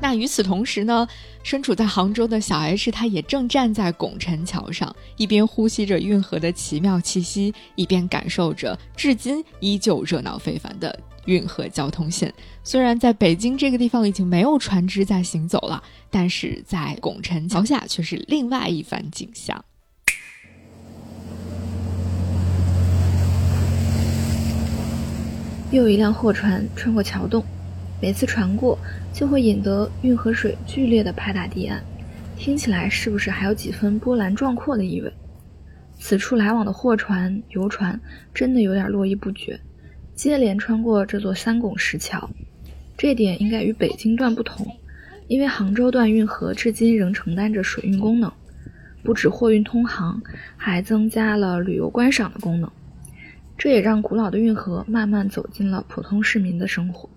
[0.05, 1.09] 那与此同时呢，
[1.43, 12.31] 身处在杭州的小 H，他也正站在拱宸桥上，一边呼吸着运河的奇妙气息，一边感受着至今依旧热闹非凡的运河交通线。
[12.62, 19.64] 虽然在北京这个地方已经没有船只在行走了，但是在拱宸桥下却是另外一番景象。
[25.71, 27.43] 又一辆货船穿过桥洞。
[28.05, 28.79] 每次船过，
[29.14, 31.83] 就会引得运河水剧烈的拍打堤岸，
[32.37, 35.11] 听起来是不是还有几分波澜壮阔的意味？
[35.99, 37.99] 此处来往的货船、游船
[38.35, 39.59] 真的有点络绎不绝，
[40.14, 42.29] 接连穿过这座三拱石桥。
[42.95, 44.67] 这点应该与北京段不同，
[45.27, 48.31] 因为杭州段运河至今仍承担着水运功能，
[49.03, 50.21] 不止货运通航，
[50.59, 52.71] 还增加了旅游观赏的功能。
[53.57, 57.09] 这也让古老的运河慢慢走进了普通市民的生活。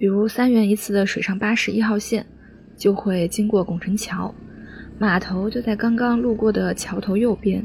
[0.00, 2.24] 比如三元一次的水上巴士一号线，
[2.74, 4.34] 就会经过拱辰桥，
[4.98, 7.62] 码头就在刚刚路过的桥头右边，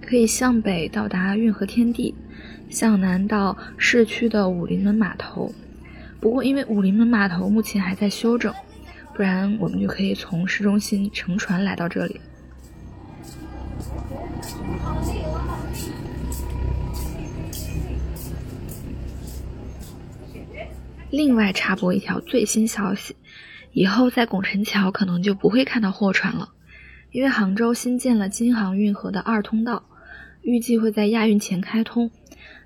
[0.00, 2.14] 可以向北到达运河天地，
[2.70, 5.52] 向南到市区的武林门码头。
[6.20, 8.54] 不过因为武林门码头目前还在修整，
[9.12, 12.20] 不然我们就可以从市中心乘船来到这里。
[21.10, 23.14] 另外插播一条最新消息，
[23.72, 26.50] 以后在拱宸桥可能就不会看到货船了，
[27.12, 29.84] 因为杭州新建了京杭运河的二通道，
[30.42, 32.10] 预计会在亚运前开通，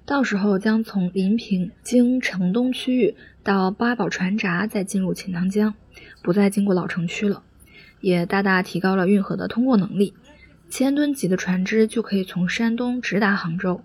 [0.07, 5.75] 到时候将从临平经城东区域到八宝船闸，再进入钱塘江，
[6.23, 7.43] 不再经过老城区了，
[8.01, 10.15] 也大大提高了运河的通过能力。
[10.71, 13.83] 千吨级的船只就可以从山东直达杭州，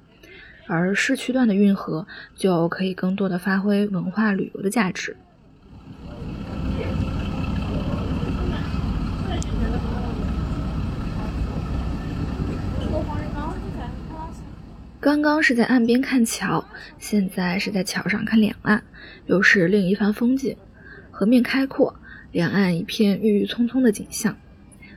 [0.68, 5.16] 而市区段的运河就可以更多的发挥文化旅游的价值。
[15.00, 16.66] 刚刚是在岸边看桥，
[16.98, 18.84] 现在是在桥上看两岸，
[19.28, 20.58] 又是另一番风景。
[21.12, 21.94] 河面开阔，
[22.32, 24.36] 两岸一片郁郁葱葱的景象。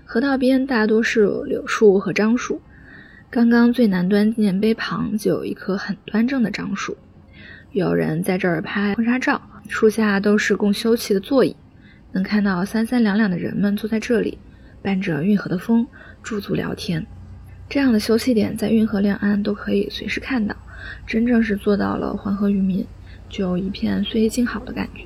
[0.07, 2.63] 河道边大多是柳树和樟树。
[3.31, 6.97] 刚刚最南端纪念碑旁就有一棵很端正的樟树，
[7.73, 9.41] 有人在这儿拍婚纱照。
[9.69, 11.55] 树下都是供休憩的座椅，
[12.11, 14.39] 能看到三三两两的人们坐在这里，
[14.81, 15.87] 伴着运河的风
[16.23, 17.07] 驻足聊天。
[17.69, 20.57] 这样的休息点在运河两岸都可以随时看到，
[21.07, 22.83] 真正是做到了环河渔民
[23.29, 25.05] 就有一片岁月静好的感觉。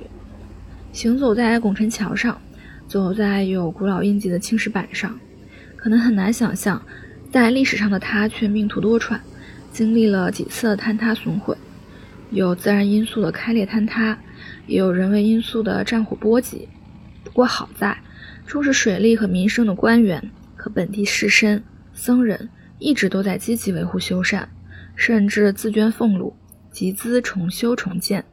[0.93, 2.39] 行走在拱宸桥上，
[2.87, 5.19] 走在有古老印记的青石板上，
[5.75, 6.81] 可能很难想象，
[7.33, 9.19] 在历史上的它却命途多舛，
[9.71, 11.57] 经历了几次坍塌损毁，
[12.29, 14.15] 有自然因素的开裂坍塌，
[14.67, 16.69] 也有人为因素的战火波及。
[17.23, 17.97] 不过好在，
[18.45, 21.59] 重视水利和民生的官员和本地士绅。
[21.91, 24.45] 僧人一直都在积极维护修缮，
[24.95, 26.35] 甚至自捐俸禄，
[26.69, 28.23] 集资重修重建。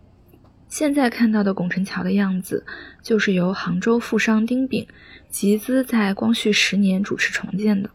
[0.69, 2.67] 现在看到的拱宸桥的样子，
[3.03, 4.87] 就是由杭州富商丁炳
[5.31, 7.89] 集资在光绪十年主持重建的。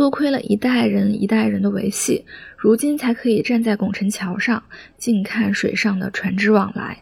[0.00, 2.24] 多亏了一代人一代人的维系，
[2.56, 4.62] 如今才可以站在拱辰桥上，
[4.96, 6.96] 静看水上的船只往来。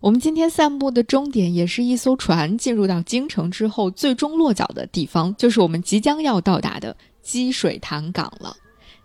[0.00, 8.54] 我们今天散步的终点，也是一艘船进入到京城之后最终落脚的地方，就是我们即将要到达的积水潭港了。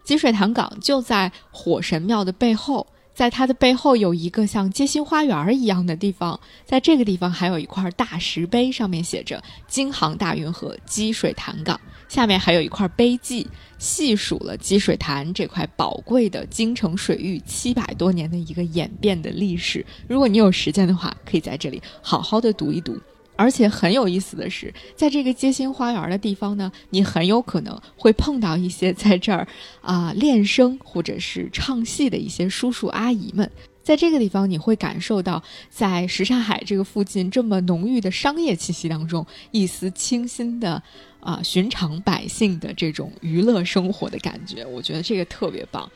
[0.03, 11.79] 积水潭港就在火神庙的背后，在它的背后有一个像街心花园一样的地方，在这个地方还有一块大石碑，上面写着“京杭大运河积水潭港”。
[12.09, 13.47] 下面还有一块碑记，
[13.77, 19.85] 细数了积水潭这块宝贵的京城水域七百多年的一个演变的历史。
[20.07, 22.99] 如果你有时间的话，可以在这里好好的读一读。
[23.35, 29.47] 而且很有意思的是，在这个街心花园的地方呢，你很有可能会碰到一些在这儿
[29.81, 33.49] 啊练声或者是唱戏的一些叔叔阿姨们。
[33.81, 40.81] 在这个地方，你会感受到在什刹海这个附近这么浓郁的商业气息当中，一丝清新的。
[41.23, 45.89] 啊，寻常百姓的这种娱乐生活的感觉，我觉得这个特别棒。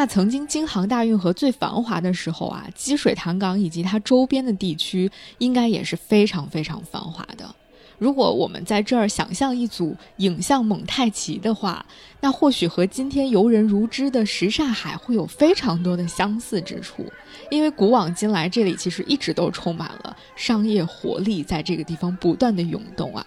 [0.00, 7.54] 那曾经京杭大运河最繁华的时候啊，积水潭港以及它周边的地区应该也是非常非常繁华的。
[7.98, 11.84] 如果我们在这儿想象一组影像蒙太奇的话，
[12.18, 17.04] 那或许和今天游人如织的什刹海会有非常多的相似之处。
[17.50, 23.26] 因为古往今来，这里其实一直都充满了商业活力，在这个地方不断的涌动啊。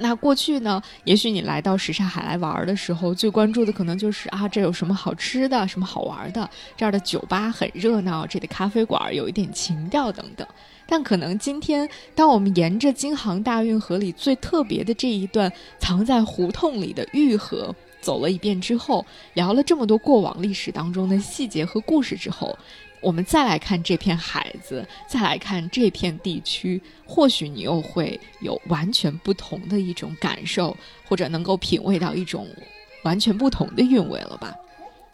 [0.00, 0.82] 那过去呢？
[1.04, 6.48] 也许你来到什刹海来玩的时候，最关注的可能就是啊，这有什么好吃的，什么好玩的？
[6.76, 10.46] 这儿的酒吧很热闹，这里咖啡馆有一点情调等等。
[10.86, 22.58] 但可能今天，当我们沿着京杭大运河里最特别的这一段藏在胡同里的玉河走了一遍之后，聊了这么多过往历史当中的细节和故事之后。
[23.00, 30.76] 我们再来看这片海子，再来看这片地区，或许你又会有完全不同的一种感受，
[31.08, 32.46] 或者能够品味到一种
[33.02, 34.54] 完全不同的韵味了吧？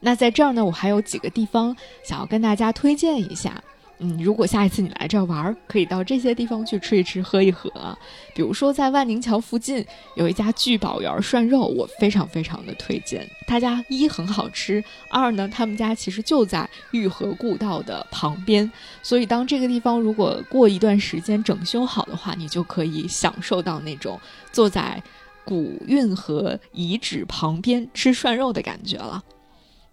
[0.01, 1.75] 那在这儿呢，我还有几个地方
[2.05, 3.63] 想要跟大家推荐一下。
[3.99, 7.97] 嗯，如果下一次你来这儿玩，可以到这些地方去吃一吃、喝一喝啊。
[8.35, 9.85] 比如说，在万宁桥附近
[10.17, 13.27] 有一家聚宝园涮肉，我非常非常的推荐。
[13.47, 18.71] 他家一很好吃， 二呢，他们家其实就在玉河故道的旁边，
[19.03, 24.21] 所以当这个地方如果过一段时间整修好的话，你就可以享受到那种
[24.53, 25.03] 坐在
[25.45, 29.23] 古运河遗址旁边吃涮肉的感觉了。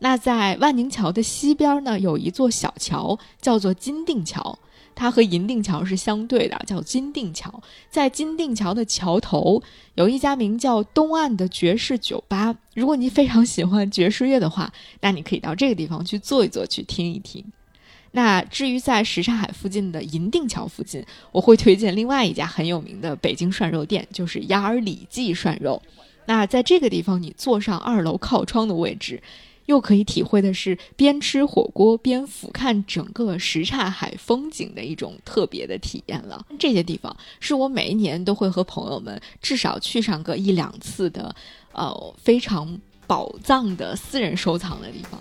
[0.04, 4.60] 那在万宁桥的西边呢，有一座小桥，叫做金定桥。
[4.94, 7.64] 它和银定桥是相对的，叫金定桥。
[7.90, 9.64] 在金定桥的桥头
[9.96, 12.54] 有一家名叫东岸的爵士酒吧。
[12.76, 17.42] 如果你非常喜欢爵士乐的话，那你可以到这个地方去坐一坐，去听一听。
[18.12, 21.02] 那至于在什刹海附近的银定桥附近，
[21.32, 25.82] 我会推荐另外一家很有名的北京涮肉店，就是雅尔里记涮肉。
[26.26, 29.24] 那在这个地方，你坐上二楼靠窗的位置。
[29.66, 36.46] 又可以体会的是边吃火锅边俯瞰整个什刹海风景的一种特别的体验了。
[36.60, 41.36] 这些地方是我每一年都会和朋友们至少去上个一两次的，
[41.72, 45.20] 呃，非常宝藏的私人收藏的地方。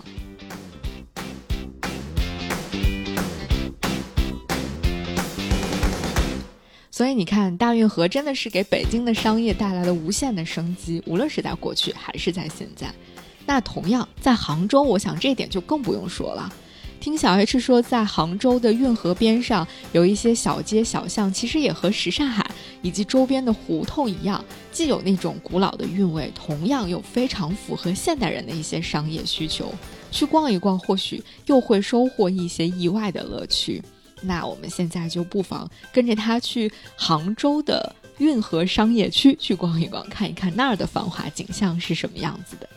[6.91, 12.93] 所以你看，大运河真的是给北京的商业带来了无限的生机，无论是在过去还是在现在。
[13.45, 16.51] 那同样在杭州，我想这点就更不用说了。
[16.99, 22.49] 听小 H 说，在杭州的运河边上有一些小街小巷，其实也和什刹海
[22.81, 29.73] 以及周边的胡同一样，既有那种古老的韵味，同样又非常符合现代人的一些商业需求。
[30.11, 33.83] 去逛一逛，或许又会收获一些意外的乐趣。
[34.21, 42.69] 那我们现在就不妨跟着他去杭州的运河商业区去逛一逛，看一看那儿的繁华景象是什么样子的。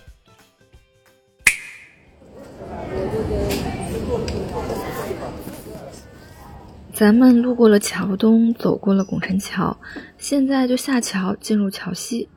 [6.92, 9.76] 咱们路过了桥东，走过了拱辰桥，
[10.16, 12.30] 现在就下桥进入桥西，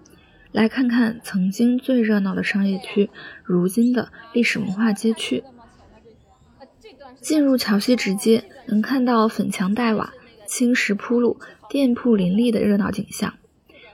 [0.51, 3.09] 来看看曾经最热闹的商业区，
[3.43, 5.43] 如今的历史文化街区。
[7.21, 10.13] 进入桥西直街，能看到粉墙黛瓦、
[10.45, 13.33] 青石铺路、店铺林立的热闹景象。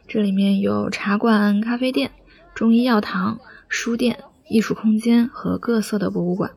[0.08, 2.10] 这里面有茶馆、咖啡店、
[2.56, 3.40] 中医药堂、
[3.70, 4.18] 书店、
[4.48, 6.52] 艺术空间和各色的博物馆。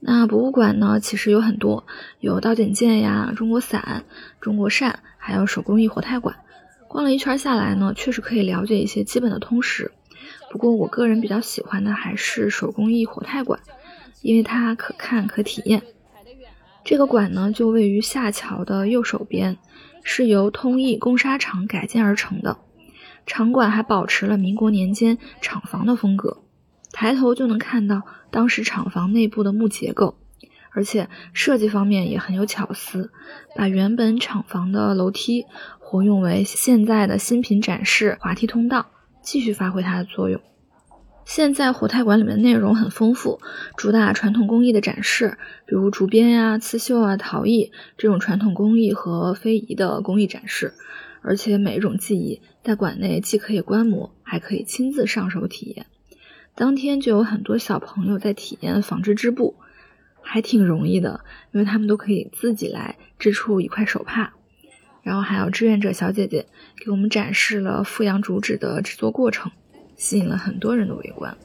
[0.00, 1.86] 那博物馆呢，其实有很多，
[2.20, 4.04] 有刀剪剑呀、中国伞、
[4.40, 6.36] 中国扇，还有手工艺活态馆。
[6.88, 9.92] 逛了一圈下来呢，确实可以了解一些基本的通识。
[10.50, 13.60] 不过我个人比较喜欢的还是手工艺活态馆，
[14.20, 15.82] 因为它可看可体验。
[16.84, 19.56] 这个馆呢，就位于下桥的右手边，
[20.02, 22.58] 是由通义工纱厂改建而成的。
[23.26, 26.42] 场馆还保持了民国年间厂房的风格。
[26.92, 30.16] 抬头就能看到当时厂房内部的木结构，
[30.70, 33.10] 而且设计方面也很有巧思，
[33.56, 35.44] 把原本厂房的楼梯
[35.80, 38.86] 活用为现在的新品展示滑梯通道，
[39.22, 40.40] 继续发挥它的作用。
[41.24, 43.40] 现在活态馆里面的内容很丰富，
[43.76, 50.74] 主打传统工艺的展示，比如竹编呀、刺绣啊、陶艺这种传统工艺和非遗的工艺展示，
[51.24, 55.86] 而且每一种技艺在馆内既可以观摩，还可以亲自上手体验。
[56.54, 59.56] 当天就有很多小朋友在体验纺织织布，
[60.20, 64.34] 还挺容易的，因为他们都可以自己来织出一块手帕。
[65.02, 66.46] 然后还有志愿者小姐姐
[66.84, 69.50] 给我们展示了富阳竹纸的制作过程，
[69.96, 71.36] 吸引了很多人的围观。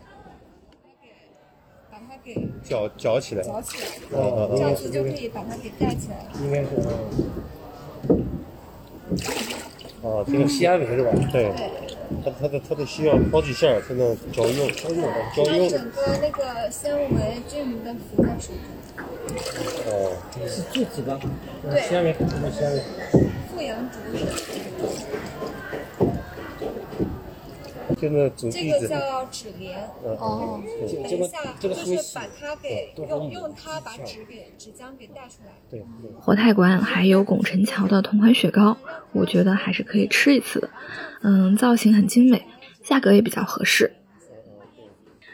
[1.89, 6.32] 把它给绞绞起来，绞起来，这样子就可以把它给盖起来了。
[6.43, 6.69] 应该是。
[10.02, 11.12] 哦，这个纤维是吧？
[11.32, 11.52] 对。
[12.26, 15.04] 它它得它得需要好几下才能胶硬，胶硬
[15.36, 15.70] 胶硬。
[15.70, 19.06] 整个那个纤维均匀的浮在水中。
[19.86, 21.20] 哦，是柱子吧？
[21.70, 22.82] 对，纤维什么纤维？
[23.54, 24.00] 富阳竹。
[27.97, 29.77] 现在种这个叫纸帘。
[30.19, 30.61] 哦。
[30.81, 35.53] 等一下，就是把它给用用它把纸给纸浆给带出来。
[35.69, 35.83] 对。
[36.19, 38.77] 活态馆还有拱宸桥的同款雪糕，
[39.11, 40.69] 我觉得还是可以吃一次的。
[41.21, 42.45] 嗯，造型很精美，
[42.83, 43.93] 价格也比较合适。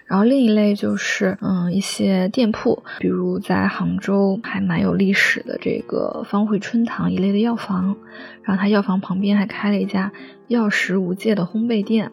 [0.08, 7.98] 然后另一类就是嗯一些店铺，比如在杭州还蛮有历史的这个方汇春堂一类的药房，
[8.44, 10.12] 然后它药房旁边还开了一家
[10.48, 12.12] 药食无界的烘焙店。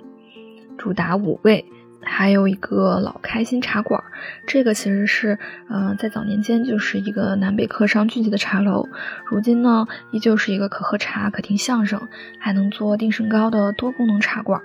[0.82, 1.64] 主打五味，
[2.00, 4.02] 还有一个老开心茶馆，
[4.48, 5.38] 这个其实是，
[5.70, 8.88] 嗯，在早年间就是一个南北客商聚集的茶楼，
[9.24, 12.08] 如今呢，依旧是一个可喝茶、可听相声，
[12.40, 14.60] 还能做定胜糕的多功能茶馆。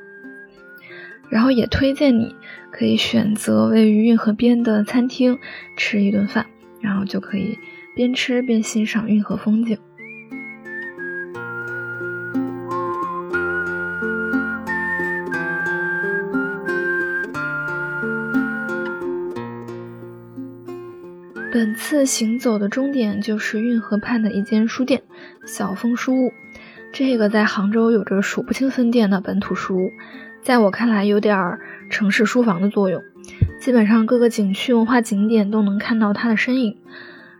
[1.29, 2.35] 然后也推荐你
[2.71, 5.37] 可以选择位于运河边的餐厅
[5.75, 6.47] 吃一顿饭，
[6.81, 7.59] 然后就可以
[7.93, 9.77] 边吃边欣赏运河风景。
[21.77, 25.03] 次行走的终点就是运河畔的一间书店——
[25.45, 26.33] 小峰书屋。
[26.91, 29.91] 这个在杭州有着数不清分店的本土书屋，
[30.41, 31.59] 在我看来有点
[31.91, 33.01] 城市书房的作用，
[33.61, 36.77] 基本上各个景区文化景点都能看到它的身影。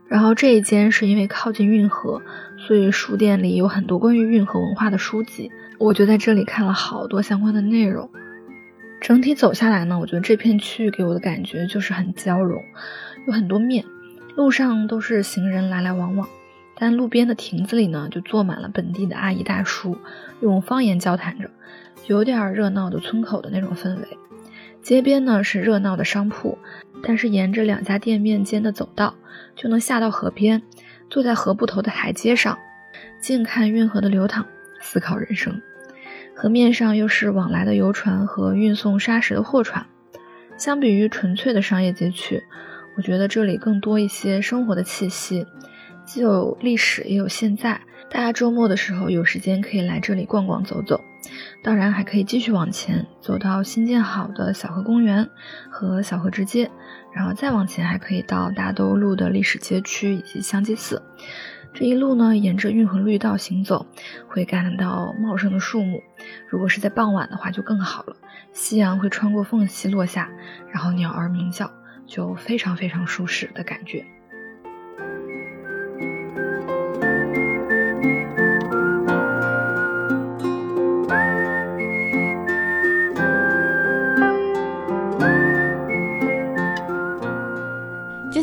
[0.07, 2.21] 然后这一间是因为靠近运河，
[2.57, 8.09] 所以书店里有很多关于运河文化的书籍，我就在这里看了好多相关的内容。
[9.01, 12.61] 整体走下来呢，我觉得这片区域给我的感觉就是很交融，
[13.27, 13.83] 有很多面，
[14.37, 16.29] 路上都是行人来来往往，
[16.75, 19.97] 但路边的亭子里呢，就坐满了本地的阿姨大叔，
[20.41, 21.49] 用方言交谈着，
[22.05, 24.03] 有点热闹的村口的那种氛围。
[24.83, 26.59] 街边呢是热闹的商铺，
[27.01, 29.15] 但是沿着两家店面间的走道，
[29.55, 30.61] 就能下到河边，
[31.09, 32.59] 坐在河埠头的台阶上，
[33.19, 34.45] 静看运河的流淌，
[34.79, 35.59] 思考人生。
[36.35, 39.87] 河面上又是往来的游船和运送沙石的货船，
[40.59, 42.43] 相比于纯粹的商业街区，
[42.97, 45.45] 我觉得这里更多一些生活的气息，
[46.03, 47.79] 既有历史也有现在。
[48.09, 51.01] 大家周末的时候有时间可以来这里逛逛走走，
[51.61, 55.29] 当然还可以继续往前走到新建好的小河公园
[55.69, 56.71] 和小河直街，
[57.13, 61.03] 然后再往前还可以到大兜路的历史街区以及香积寺。
[61.73, 63.85] 这一路呢，沿着运河绿道行走，
[64.27, 66.01] 会看到茂盛的树木。
[66.49, 68.15] 如果是在傍晚的话，就更好了。
[68.53, 70.31] 夕阳会穿过缝隙落下，
[70.71, 71.69] 然后鸟儿鸣叫，
[72.07, 74.05] 就非常非常舒适的感觉。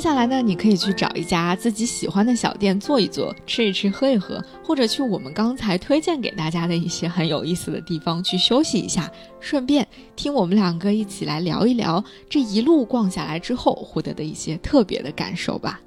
[0.05, 15.81] 下来呢，你可以去找一家自己喜欢的小店坐一坐，吃一吃，喝一喝，或者去我们刚才推荐给大家的一些很有意思的地方去休息一下，顺便听我们两个一起来聊一聊这一路逛下来之后获得的一些特别的感受吧。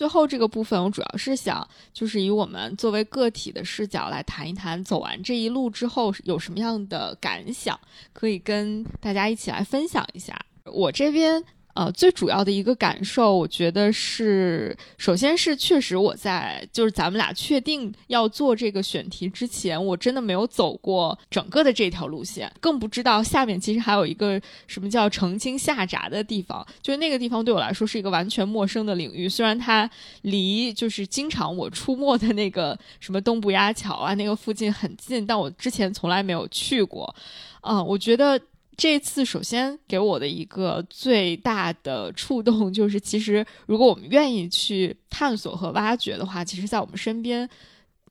[0.00, 7.78] 最后这个部分，我主要是想，就是以我们作为个体的视角来谈一谈，走完这一路之后有什么样的感想，
[8.14, 10.34] 可以跟大家一起来分享一下。
[10.64, 11.44] 我这边。
[11.80, 29.26] 呃，最主要的一个感受，我觉得是，首先是确实我在就是咱们俩确定要做这个选题之前，我真的没有走过整个的这条路线，更不知道下面其实还有一个什么叫澄清下闸的地方，就是那个地方对我来说是一个完全陌生的领域。
[29.26, 29.88] 虽然它
[30.20, 37.14] 离就是经常我出没的那个什么东部鸭桥啊那个附近很近，但我之前从来没有去过。
[37.62, 38.38] 嗯，我觉得。
[38.80, 47.46] 这次首先给我的一个最大的触动就是，其实如果我们愿意去探索和挖掘的话，其实，在我们身边，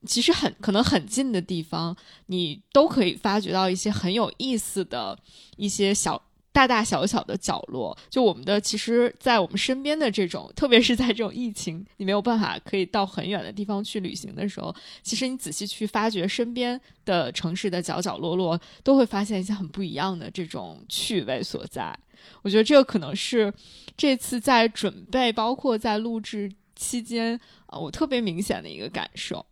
[0.06, 1.98] 其实很可能很近的地方，
[2.28, 5.18] 你都可以发掘到一些很有意思的
[5.58, 6.22] 一些小。
[6.60, 21.98] 大大小小的角落，就我们的，其实，在我们身边的这种，特别是在这种疫情，你没有办法可以到很远的地方去旅行的时候，其实你仔细去发掘身边的城市的角角落落，都会发现一些很不一样的这种趣味所在。
[22.42, 23.54] 我觉得这个可能是
[23.96, 29.46] 这次在准备，包括在录制期间啊，我特别明显的一个感受。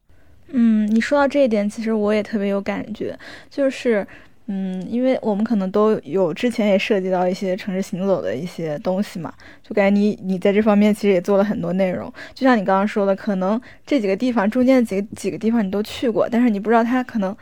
[0.47, 3.17] 嗯，你说到这一点，其实我也特别有感觉，
[3.49, 4.05] 就是。
[4.49, 12.11] 嗯，因为我们可能都有之前也涉及到一些城市行走的一些东西嘛，就感觉你你在这方面其实也做了很多内容。
[12.33, 17.35] 就像你刚刚说的，可能这几个地方中间的几个几个地方你都去过，但是你不知道它可能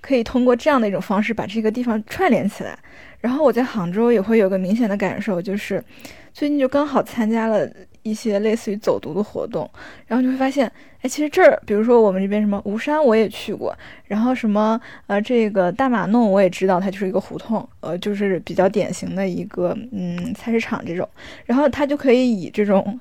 [0.00, 2.78] 可以通过这样的一种方式把这个地方串联起来。
[3.20, 5.82] 然后我在杭州也会有个明显的感受，就是
[6.32, 7.68] 最近就刚好参加了。
[8.02, 9.68] 一些类似于走读的活动，
[10.06, 10.66] 然后你会发现，
[11.00, 13.76] 哎，其实这儿，比如说我们这边什么吴山我也去过，
[14.06, 21.08] 然后什么呃这个大马弄我也知道，它就是一个胡同，呃就是比较典型的一个嗯菜市场这种，
[21.46, 23.00] 然后它就可以以这种。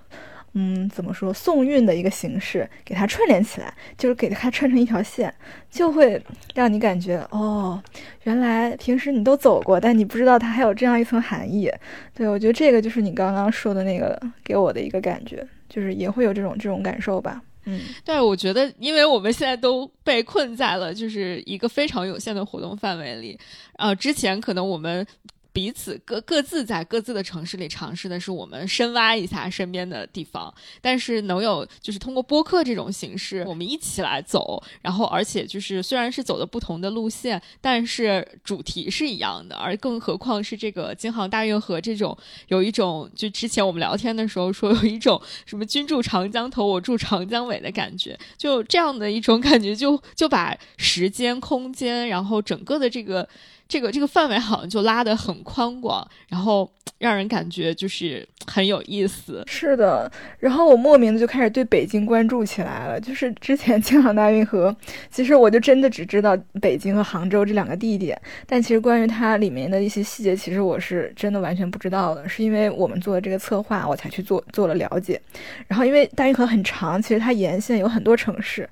[0.90, 5.34] 怎么说送运的一个形式，给它串联起来，就是给它串成一条线，
[5.70, 6.22] 就会
[6.54, 7.82] 让你感觉哦，
[8.24, 11.72] 原来平时你都走过，但你不知道它还有这样一层含义。
[12.14, 17.42] 对我觉得这个就是你刚刚说的那个给我的一个感觉，就是也会有这种这种感受吧。
[17.66, 23.40] 嗯，对，我觉得因为我们现在都被困在了就是一个非常有限的活动范围里，
[23.78, 25.06] 呃，之前可能我们。
[25.54, 53.28] 彼此各各自在各自的城市里尝试的是我们深挖一下身边的地方，但是能有就是通过播客这种形式，我们一起来走，然后而且就是虽然是走的不同的路线，但是主题是一样的，而更何况是这个京杭大运河这种有一种就之前我们聊天的时候说有一种什么君住长江头我住长江尾的感觉，就这样的一种感觉就就把时间空间，然后整个的这个。
[53.72, 59.44] 这个这个范围好像就拉得很宽广，然后 让人感觉就是很有意思。
[59.48, 63.00] 是的，然后我莫名的就开始对北京关注起来了。
[63.00, 64.76] 就是之前京杭大运河，
[65.10, 72.30] 其实我就真的只知道北京和杭州这两个地点，但其实关于它里面的一些细节，其实我是真的完全不知道的。
[72.30, 75.20] 是因为我们做的这个策划，我才去做做了了解。
[75.68, 78.70] 然后因为大运河很长，其实它沿线有很多城市。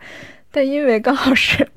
[0.51, 1.67] 但因为刚好是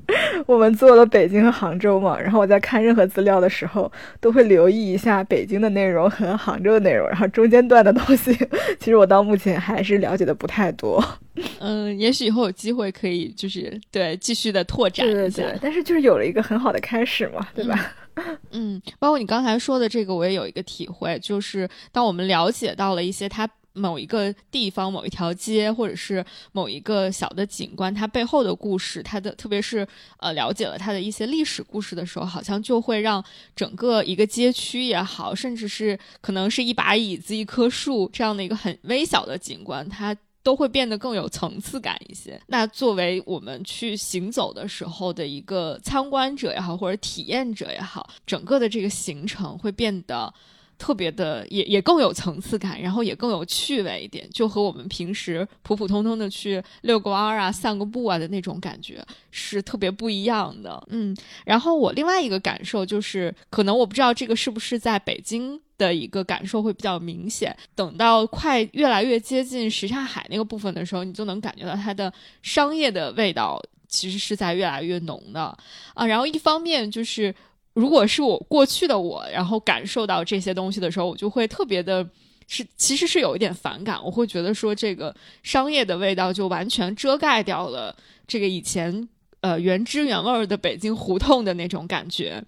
[0.47, 8.33] 我们做了北京和杭州嘛，然后我在看任何资料的时候，都会留意一下北京的内容和杭州的内容，然后中间段的东西，
[8.79, 11.03] 其实我到目前还是了解的不太多。
[11.59, 17.93] 嗯，也许以后有机会可以就是对继续的拓展一下，但是就是有了一个很好的开始嘛，对吧？
[18.51, 23.47] 嗯，包括你刚才说的这个，我也有一个体会，就是当我们了解到了一些它。
[23.73, 33.23] 某一个地方、某一条街，或者是某一个小的景观，它背后的故事，它的特别是呃了解了它的一些历史故事的时候，好像就会让
[33.55, 42.39] 整个一个街区也好，甚至是可能是一把椅子、一棵树这样的一个很微小的景观，它都会变得更有层次感一些。
[42.47, 50.31] 那作为我们去行走的时候的一个参观者也好，或者体验者也好，整个的这个行程会变得。
[50.77, 60.83] 特别的，也也更有层次感，然后也更有趣味一点，就和我们平时普普通通的去遛个弯儿啊、散个步啊的那种感觉是特别不一样的。
[60.89, 61.15] 嗯，
[61.45, 67.55] 然后我另外一个感受就是，可能我不知道这个是不是在北京的一个感受会比较明显。
[67.75, 72.11] 等到快越来越接近什刹海那个部分的时候，你就能感觉到它的
[72.41, 75.57] 商业的味道其实是在越来越浓的
[75.93, 76.05] 啊。
[76.05, 77.33] 然后一方面就是。
[77.73, 82.07] 如果是我过去的我，然后感受到这些东西的时候，我就会特别的，
[82.47, 83.99] 是其实是有一点反感。
[84.03, 87.95] 我会觉得说，这个商业的味道就完全遮盖掉了
[88.27, 89.07] 这个以前
[89.41, 92.43] 呃原汁原味的北京胡同的那种感觉。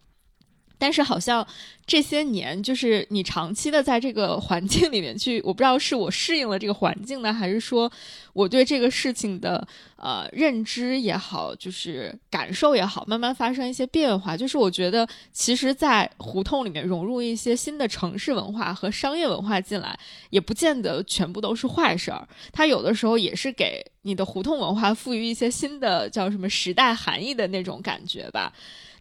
[0.78, 1.45] 但是好像
[1.86, 7.91] 这些年，就是你长期的在这个环境里面去，我不知道是我适应了这个环境呢，还是说
[8.34, 9.65] 我对这个事情的
[9.95, 14.36] 呃认知也好，就是感受也好，慢慢发生一些变化。
[14.36, 19.97] 就是我觉得，其实，在胡同里面融入一些新的城市文化和商业文化进来，
[20.32, 22.28] 也不见得全部都是坏事儿。
[22.51, 28.51] 它有的时候也是给你的胡同文化赋予一些新的叫什么时代含义的那种感觉吧。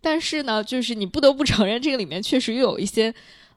[0.04, 3.12] 但是呢，就是你不得不承认，这个里面确实又有一些。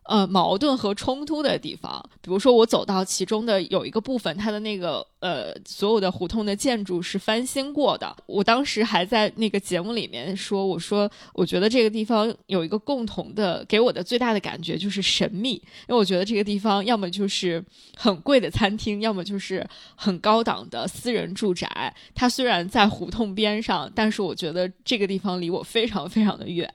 [0.07, 8.15] 呃，矛盾和冲突的地方，比如说我走到其中的有一个部分，它的那个呃，所有的胡同的建筑是翻新过的。
[8.25, 17.61] 我当时还在那个节目里面说，我说我觉得这个地方有一个共同的，给我的最大的感觉就是神秘，因为我觉得这个地方要么就是
[17.97, 21.93] 很贵的餐厅，要么就是很高档的私人住宅。
[22.15, 26.73] 它虽然在胡同边上，但是我觉得这个地方离我非常非常的远。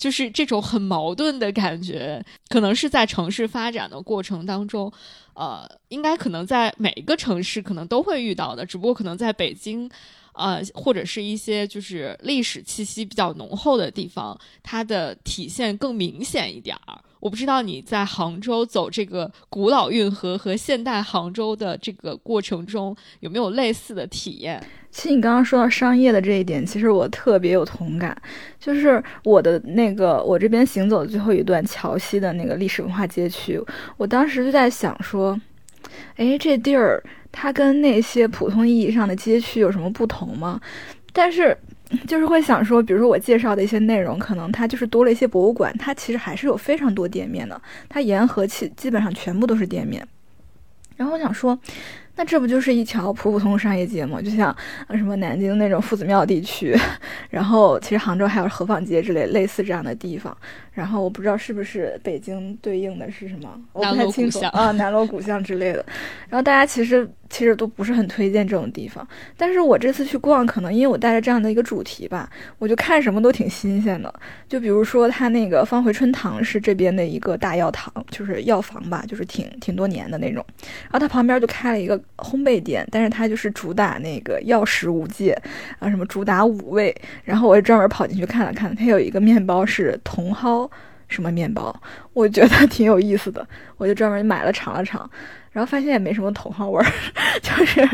[0.00, 4.90] 就是这种很矛盾的感觉，可能是在城市发展的过程当中，
[5.34, 9.90] 呃，应该可能在每一个城市可能都会遇到的，只不过可能在北京，
[10.32, 16.98] 呃，或者是一些就是历史气息比较浓厚的地方，它的体现更明显一点儿。
[17.20, 24.62] 我不知道你在杭州走这个古老运河和现代杭州的这个过程中有没有类似的体验？
[24.90, 28.16] 其实你刚刚说到商业的这一点，其实我特别有同感。
[28.58, 33.62] 就是我的那个我这边行走的最后一段桥西的那个历史文化街区，
[33.96, 35.40] 我当时就在想说，
[36.16, 40.60] 哎，这地儿它跟那些普通意义上的街区有什么不同吗？
[41.12, 41.56] 但是。
[42.06, 50.06] 就是会想说，比如说我介绍的一些内容，可能它就是多了一些博物馆，它其实还是有非常多店面的，它沿河其基本上全部都是店面。
[50.96, 51.58] 然后我想说。
[52.20, 54.20] 那这不就是一条普普通商业街吗？
[54.20, 54.54] 就像
[54.90, 56.76] 什么南京那种夫子庙地区，
[57.30, 60.36] 然后其实杭州还有河坊街之类类似这样的地方。
[60.74, 65.82] 然后我不知道是不是北京对应的是什么，我不太清楚啊，南锣鼓巷之类的。
[66.28, 69.06] 然后大家其实其实都不是很推荐这种地方。
[69.36, 74.12] 但是我这次去逛，可能因为我带着这样的一个主题吧，我就看什么都挺新鲜的。
[74.46, 80.44] 就比如说它那个方回春堂是这边的一个大药堂，就是药房吧，就是挺挺多年的那种。
[80.82, 81.98] 然后它旁边就开了一个。
[82.18, 85.32] 烘焙店，但是它就是主打那个药食无界
[85.78, 86.94] 啊，什么主打五味。
[87.24, 90.70] 然后我也专门跑进去看了看，它有一个面包是茼蒿
[91.10, 91.74] 什么面包，
[92.14, 93.46] 我觉得挺有意思的，
[93.76, 95.08] 我就专门买了尝了尝，
[95.52, 96.86] 然后发现也没什么茼蒿味儿，
[97.42, 97.86] 就是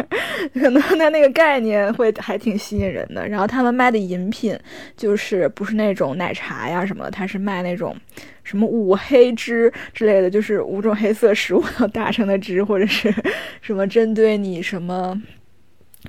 [0.55, 3.27] 可能它那个概念会还挺吸引人的。
[3.27, 4.57] 然后他们卖的饮品
[4.97, 7.97] 就是不是那种奶茶呀什么，它是卖那种。
[8.45, 13.12] 什么五黑汁之类的，就是五种黑色食物要打成的汁，或者是
[13.61, 15.21] 什么针对你什么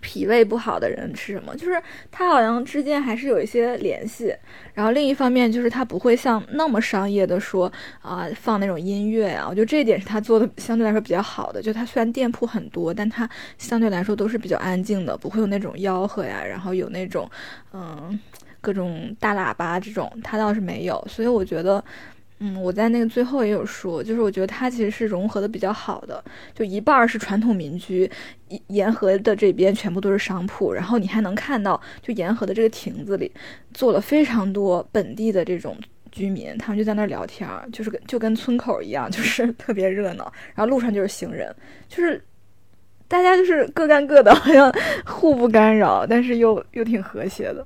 [0.02, 1.82] 脾胃不好的人吃什么，就是
[2.12, 4.34] 它好像之间还是有一些联系。
[4.74, 7.72] 然后另一方面就是它不会像那么商业的说
[8.02, 11.62] 啊放那种音乐啊，我觉得这一点是他做的相对来说比较好的。
[11.62, 17.30] 就它虽然店铺很多，但它相对来说都是比较安静的，不会有那种吆喝呀，然后有那种
[17.74, 18.20] 嗯
[18.62, 21.04] 各种大喇叭这种，它倒是没有。
[21.10, 21.84] 所以我觉得。
[22.40, 26.24] 嗯，我在那个最后也有说，就是我觉得它其实是融合的比较好的，
[26.54, 28.10] 就一半是传统民居，
[28.68, 33.32] 沿河的这边全部都是商铺，然后你还能看到，就沿河的这个亭子里
[33.74, 35.76] 坐了非常多本地的这种
[36.12, 41.52] 居民，他们就在那儿聊天，就是跟就跟村口一样， 就是特别热闹，然后路上就是行人，
[41.88, 42.24] 就是
[43.08, 44.72] 大家就是各干各的，好像
[45.06, 47.66] 互不干扰，但是又又挺和谐的。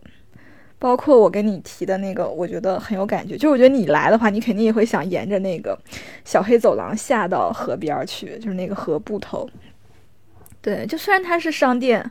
[0.81, 3.37] 包括我跟你提的那个，我觉得很有感觉。
[3.37, 5.77] 就我觉得你来的话，你肯定也会想沿着那个
[6.25, 9.47] 小黑走廊下到河边去，就是那个河埠头。
[10.59, 12.03] 对，就虽然它是商店，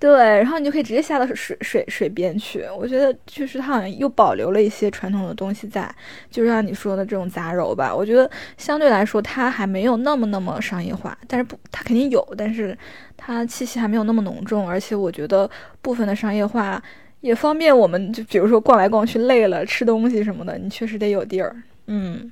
[0.00, 2.64] 对，然后你就可以直接下到水水水边去。
[2.76, 5.88] 我觉得就是它好像又保留了一些传统的东西在，
[6.28, 7.94] 就是像你说的这种杂糅吧。
[7.94, 12.76] 我觉得相对来说它还没有那么那么商业化，但是不，它肯定有，但是
[13.16, 14.68] 它气息还没有那么浓重。
[14.68, 15.48] 而且我觉得
[15.80, 16.82] 部分的商业化。
[17.20, 21.56] 也方便我们，就比如说逛来逛去累了，吃东西什么的，你确实得有地儿。
[21.86, 22.30] 嗯，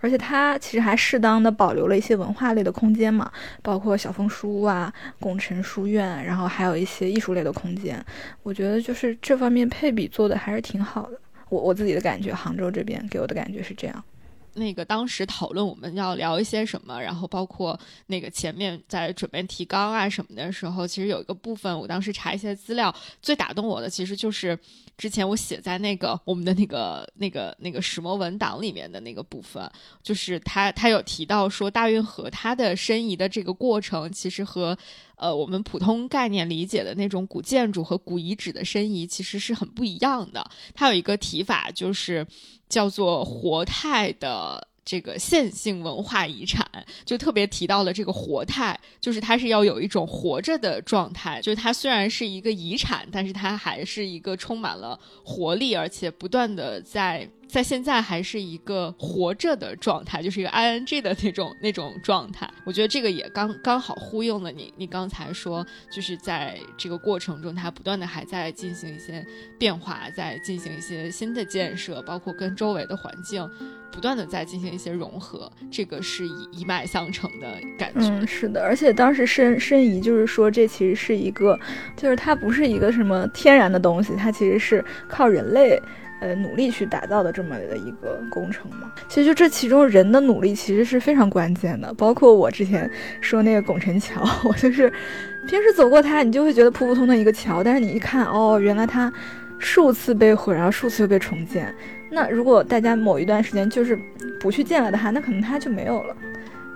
[0.00, 3.30] 而且它其实还适当的保留了一些文化类的空间嘛，
[3.62, 8.04] 包括小枫书屋啊、拱辰书院，然后还有一些艺术类的空间。
[8.42, 11.18] 我觉得就是这方面配比做的还是挺好的。
[11.48, 14.04] 我我自己的感觉，杭州这边给我的感觉是这样。
[14.54, 24.58] 那个当时讨论我们要聊一些什么，然后包括那个前面在准备提纲啊什么的时候，其实有一个部分，我当时查一些资料，最打动我的其实就是
[24.96, 29.70] 之前我写在那个我们的那个那个那个石墨文档里面的那个部分，
[30.02, 34.76] 就是他他有提到说大运河它的申遗的这个过程，其实和
[35.16, 40.48] 呃我们普通概念理解的那种古建筑和古遗址的申遗其实是很不一样的。
[40.74, 42.26] 它有一个提法就是。
[42.66, 46.66] 叫做活态的这个线性文化遗产，
[47.04, 57.28] 就特别提到了这个活态，就是它是要有一种活着的状态，就是它虽然是一个遗产，但是它还是一个充满了活力，而且不断的在。
[57.46, 62.50] 在现在还是一个活着的状态，就是一个 ing 的那种那种状态。
[62.64, 65.64] 我觉得这个也刚刚好呼应了你，你刚才说，
[65.94, 69.24] 就是在这个过程中，它不断的还在进行一些
[69.56, 73.48] 变化，在进行一些新的建设，包括跟周围的环境
[73.94, 75.50] 不断的在进行一些融合。
[75.70, 77.46] 这个是一一脉相承的
[77.78, 78.08] 感觉。
[78.08, 78.62] 嗯，是的。
[78.62, 81.58] 而且当时申申遗就是说，这其实是一个，
[81.96, 85.80] 就是它不是一个什么天然的东西，它其实是靠人类。
[86.20, 91.92] 呃，努力去打造的这么的一个工程嘛，其实就这其中人的努力其实是非常关键的。
[91.94, 92.90] 包括我之前
[93.20, 94.90] 说那个拱宸桥， 我就是
[95.46, 99.12] 平时走过它，你就会觉得普普通通的一个桥，但是你一看，哦，原来它
[99.58, 101.74] 数次被毁，然后数次又被重建。
[102.14, 103.98] 那如果大家某一段时间就是
[104.40, 106.16] 不去见了的话，那可能它就没有了，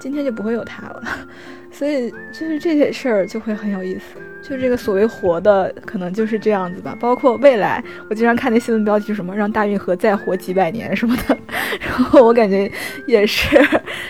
[0.01, 1.03] 今天就不会有它了。
[1.71, 4.21] 所以就是这些事儿就会很有意思。
[4.41, 6.97] 就这个所谓活的，可能就是这样子吧。
[6.99, 11.37] 包括未来，我经常看那新闻标题，什么让大运河再活几百年什么的，
[11.81, 12.71] 然后我感觉
[13.07, 13.61] 也是，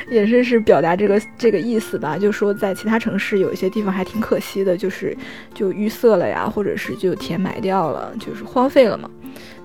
[0.09, 2.16] 也是是表达这个这个意思吧。
[2.16, 5.16] 就说在其他城市有一些地方还挺可惜的，就是
[5.53, 9.11] 就淤塞了呀，或者是就填埋掉了，就是荒废了嘛。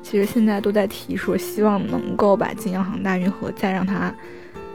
[0.04, 4.14] 其实现在都在提说，希望能够把京阳杭大运河再让它。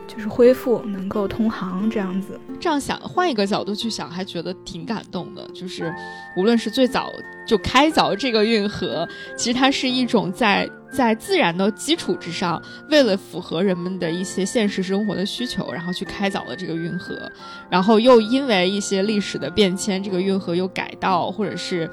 [0.06, 5.46] 就是恢复能够通航这样子，这样想换一个角度去想，还觉得挺感动的。
[5.52, 5.94] 就是
[6.34, 7.12] 无论是最早
[7.46, 9.06] 就开凿这个运河，
[9.36, 10.68] 其实它是一种在。
[10.90, 17.30] 在自然的基础之上，为了符合人们的一些现实生活的需求，然后去开凿了这个运河，
[17.70, 21.88] 然后又因为一些历史的变迁，这个运河又改道，或者是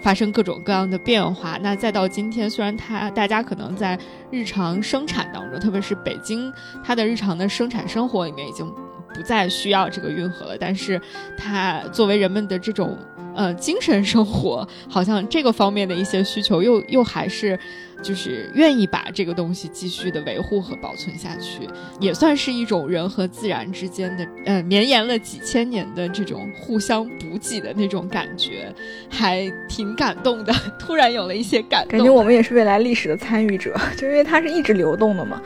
[0.00, 1.58] 发生各种各样的变化。
[1.60, 3.98] 那再到今天，虽然它大家可能在
[4.30, 6.52] 日常生产当中，特别是北京，
[6.84, 8.66] 它的日常的生产生活里面已经
[9.12, 11.00] 不再需要这个运河了，但是
[11.36, 12.96] 它作为人们的这种
[13.34, 17.58] 呃精神生活，好像这个方面的一些需求又又还是。
[18.02, 21.68] 就是愿意把这个东西继续的维护和保存下去，
[21.98, 28.72] 也算是一种人和自然之间的，呃，绵延了几千年的这种互相补给的那种感觉，
[29.08, 30.52] 还挺感动的。
[30.78, 35.40] 突然有了一些感，感觉我们也是未来历史的参与者， 就因为它是一直流动的嘛。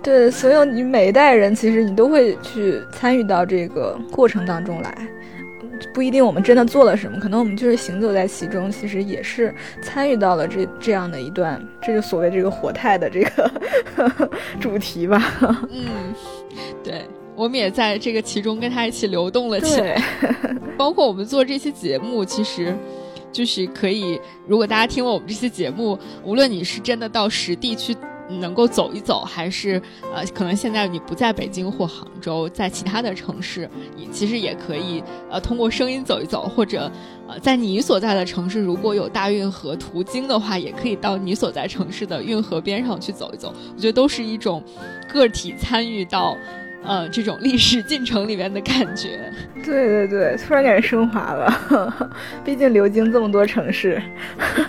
[0.00, 4.96] 对，所有你每一代人，其实你都会去参与到这个过程当中来。
[5.92, 13.50] 不一定我们真的做了什么，可能我们就是行走在其中，其实也是参与到了这这样的一段，这就所谓这个活态的这个
[14.60, 15.68] 主题吧。
[15.70, 15.86] 嗯，
[16.82, 17.04] 对，
[17.34, 20.02] 我们也在这个其中跟他一起流动了起来。
[20.76, 22.74] 包括我们做这期节目，其实
[23.32, 27.96] 就是可以，如果大家听了我们这期节目，无论你是真的到实地去。
[28.28, 29.80] 能够走一走，还是
[30.14, 36.90] 呃，可能现在你不在北京或杭州，在其他的城市，你其实也可以呃通过声音走一走，或者
[37.26, 43.52] 呃在你所在的城市如果有大运河途经的话，也可以到你所在城市的运河边上去走一走。
[43.74, 44.62] 我觉得都是一种
[45.12, 46.36] 个体参与到。
[46.84, 49.30] 呃，这种历史进程里面的感觉，
[49.64, 52.10] 对对对，突然感觉升华了。
[52.44, 54.00] 毕竟流经这么多城市，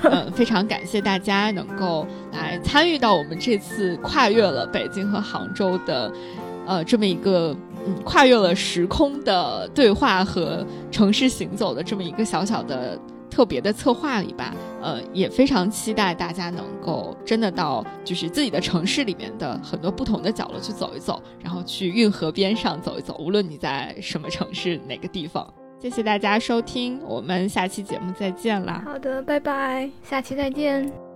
[0.04, 6.12] 嗯，非常感谢大家能够来参与到我们这次跨越了北京和杭州的，
[6.66, 7.56] 呃，这么一个
[7.88, 13.00] 嗯跨越了时空的对话和城市行走的这么一个小小的。
[13.30, 25.52] 特别的策划里吧，呃，也非常期待大家能够真的到就是自己的城市里面的很多不同的角落去走一走，然后去运河边上走一走，无论你在什么城市哪个地方。
[25.82, 28.84] 谢谢大家收听，我们下期节目再见啦！
[28.86, 31.09] 好的，拜拜，下期再见。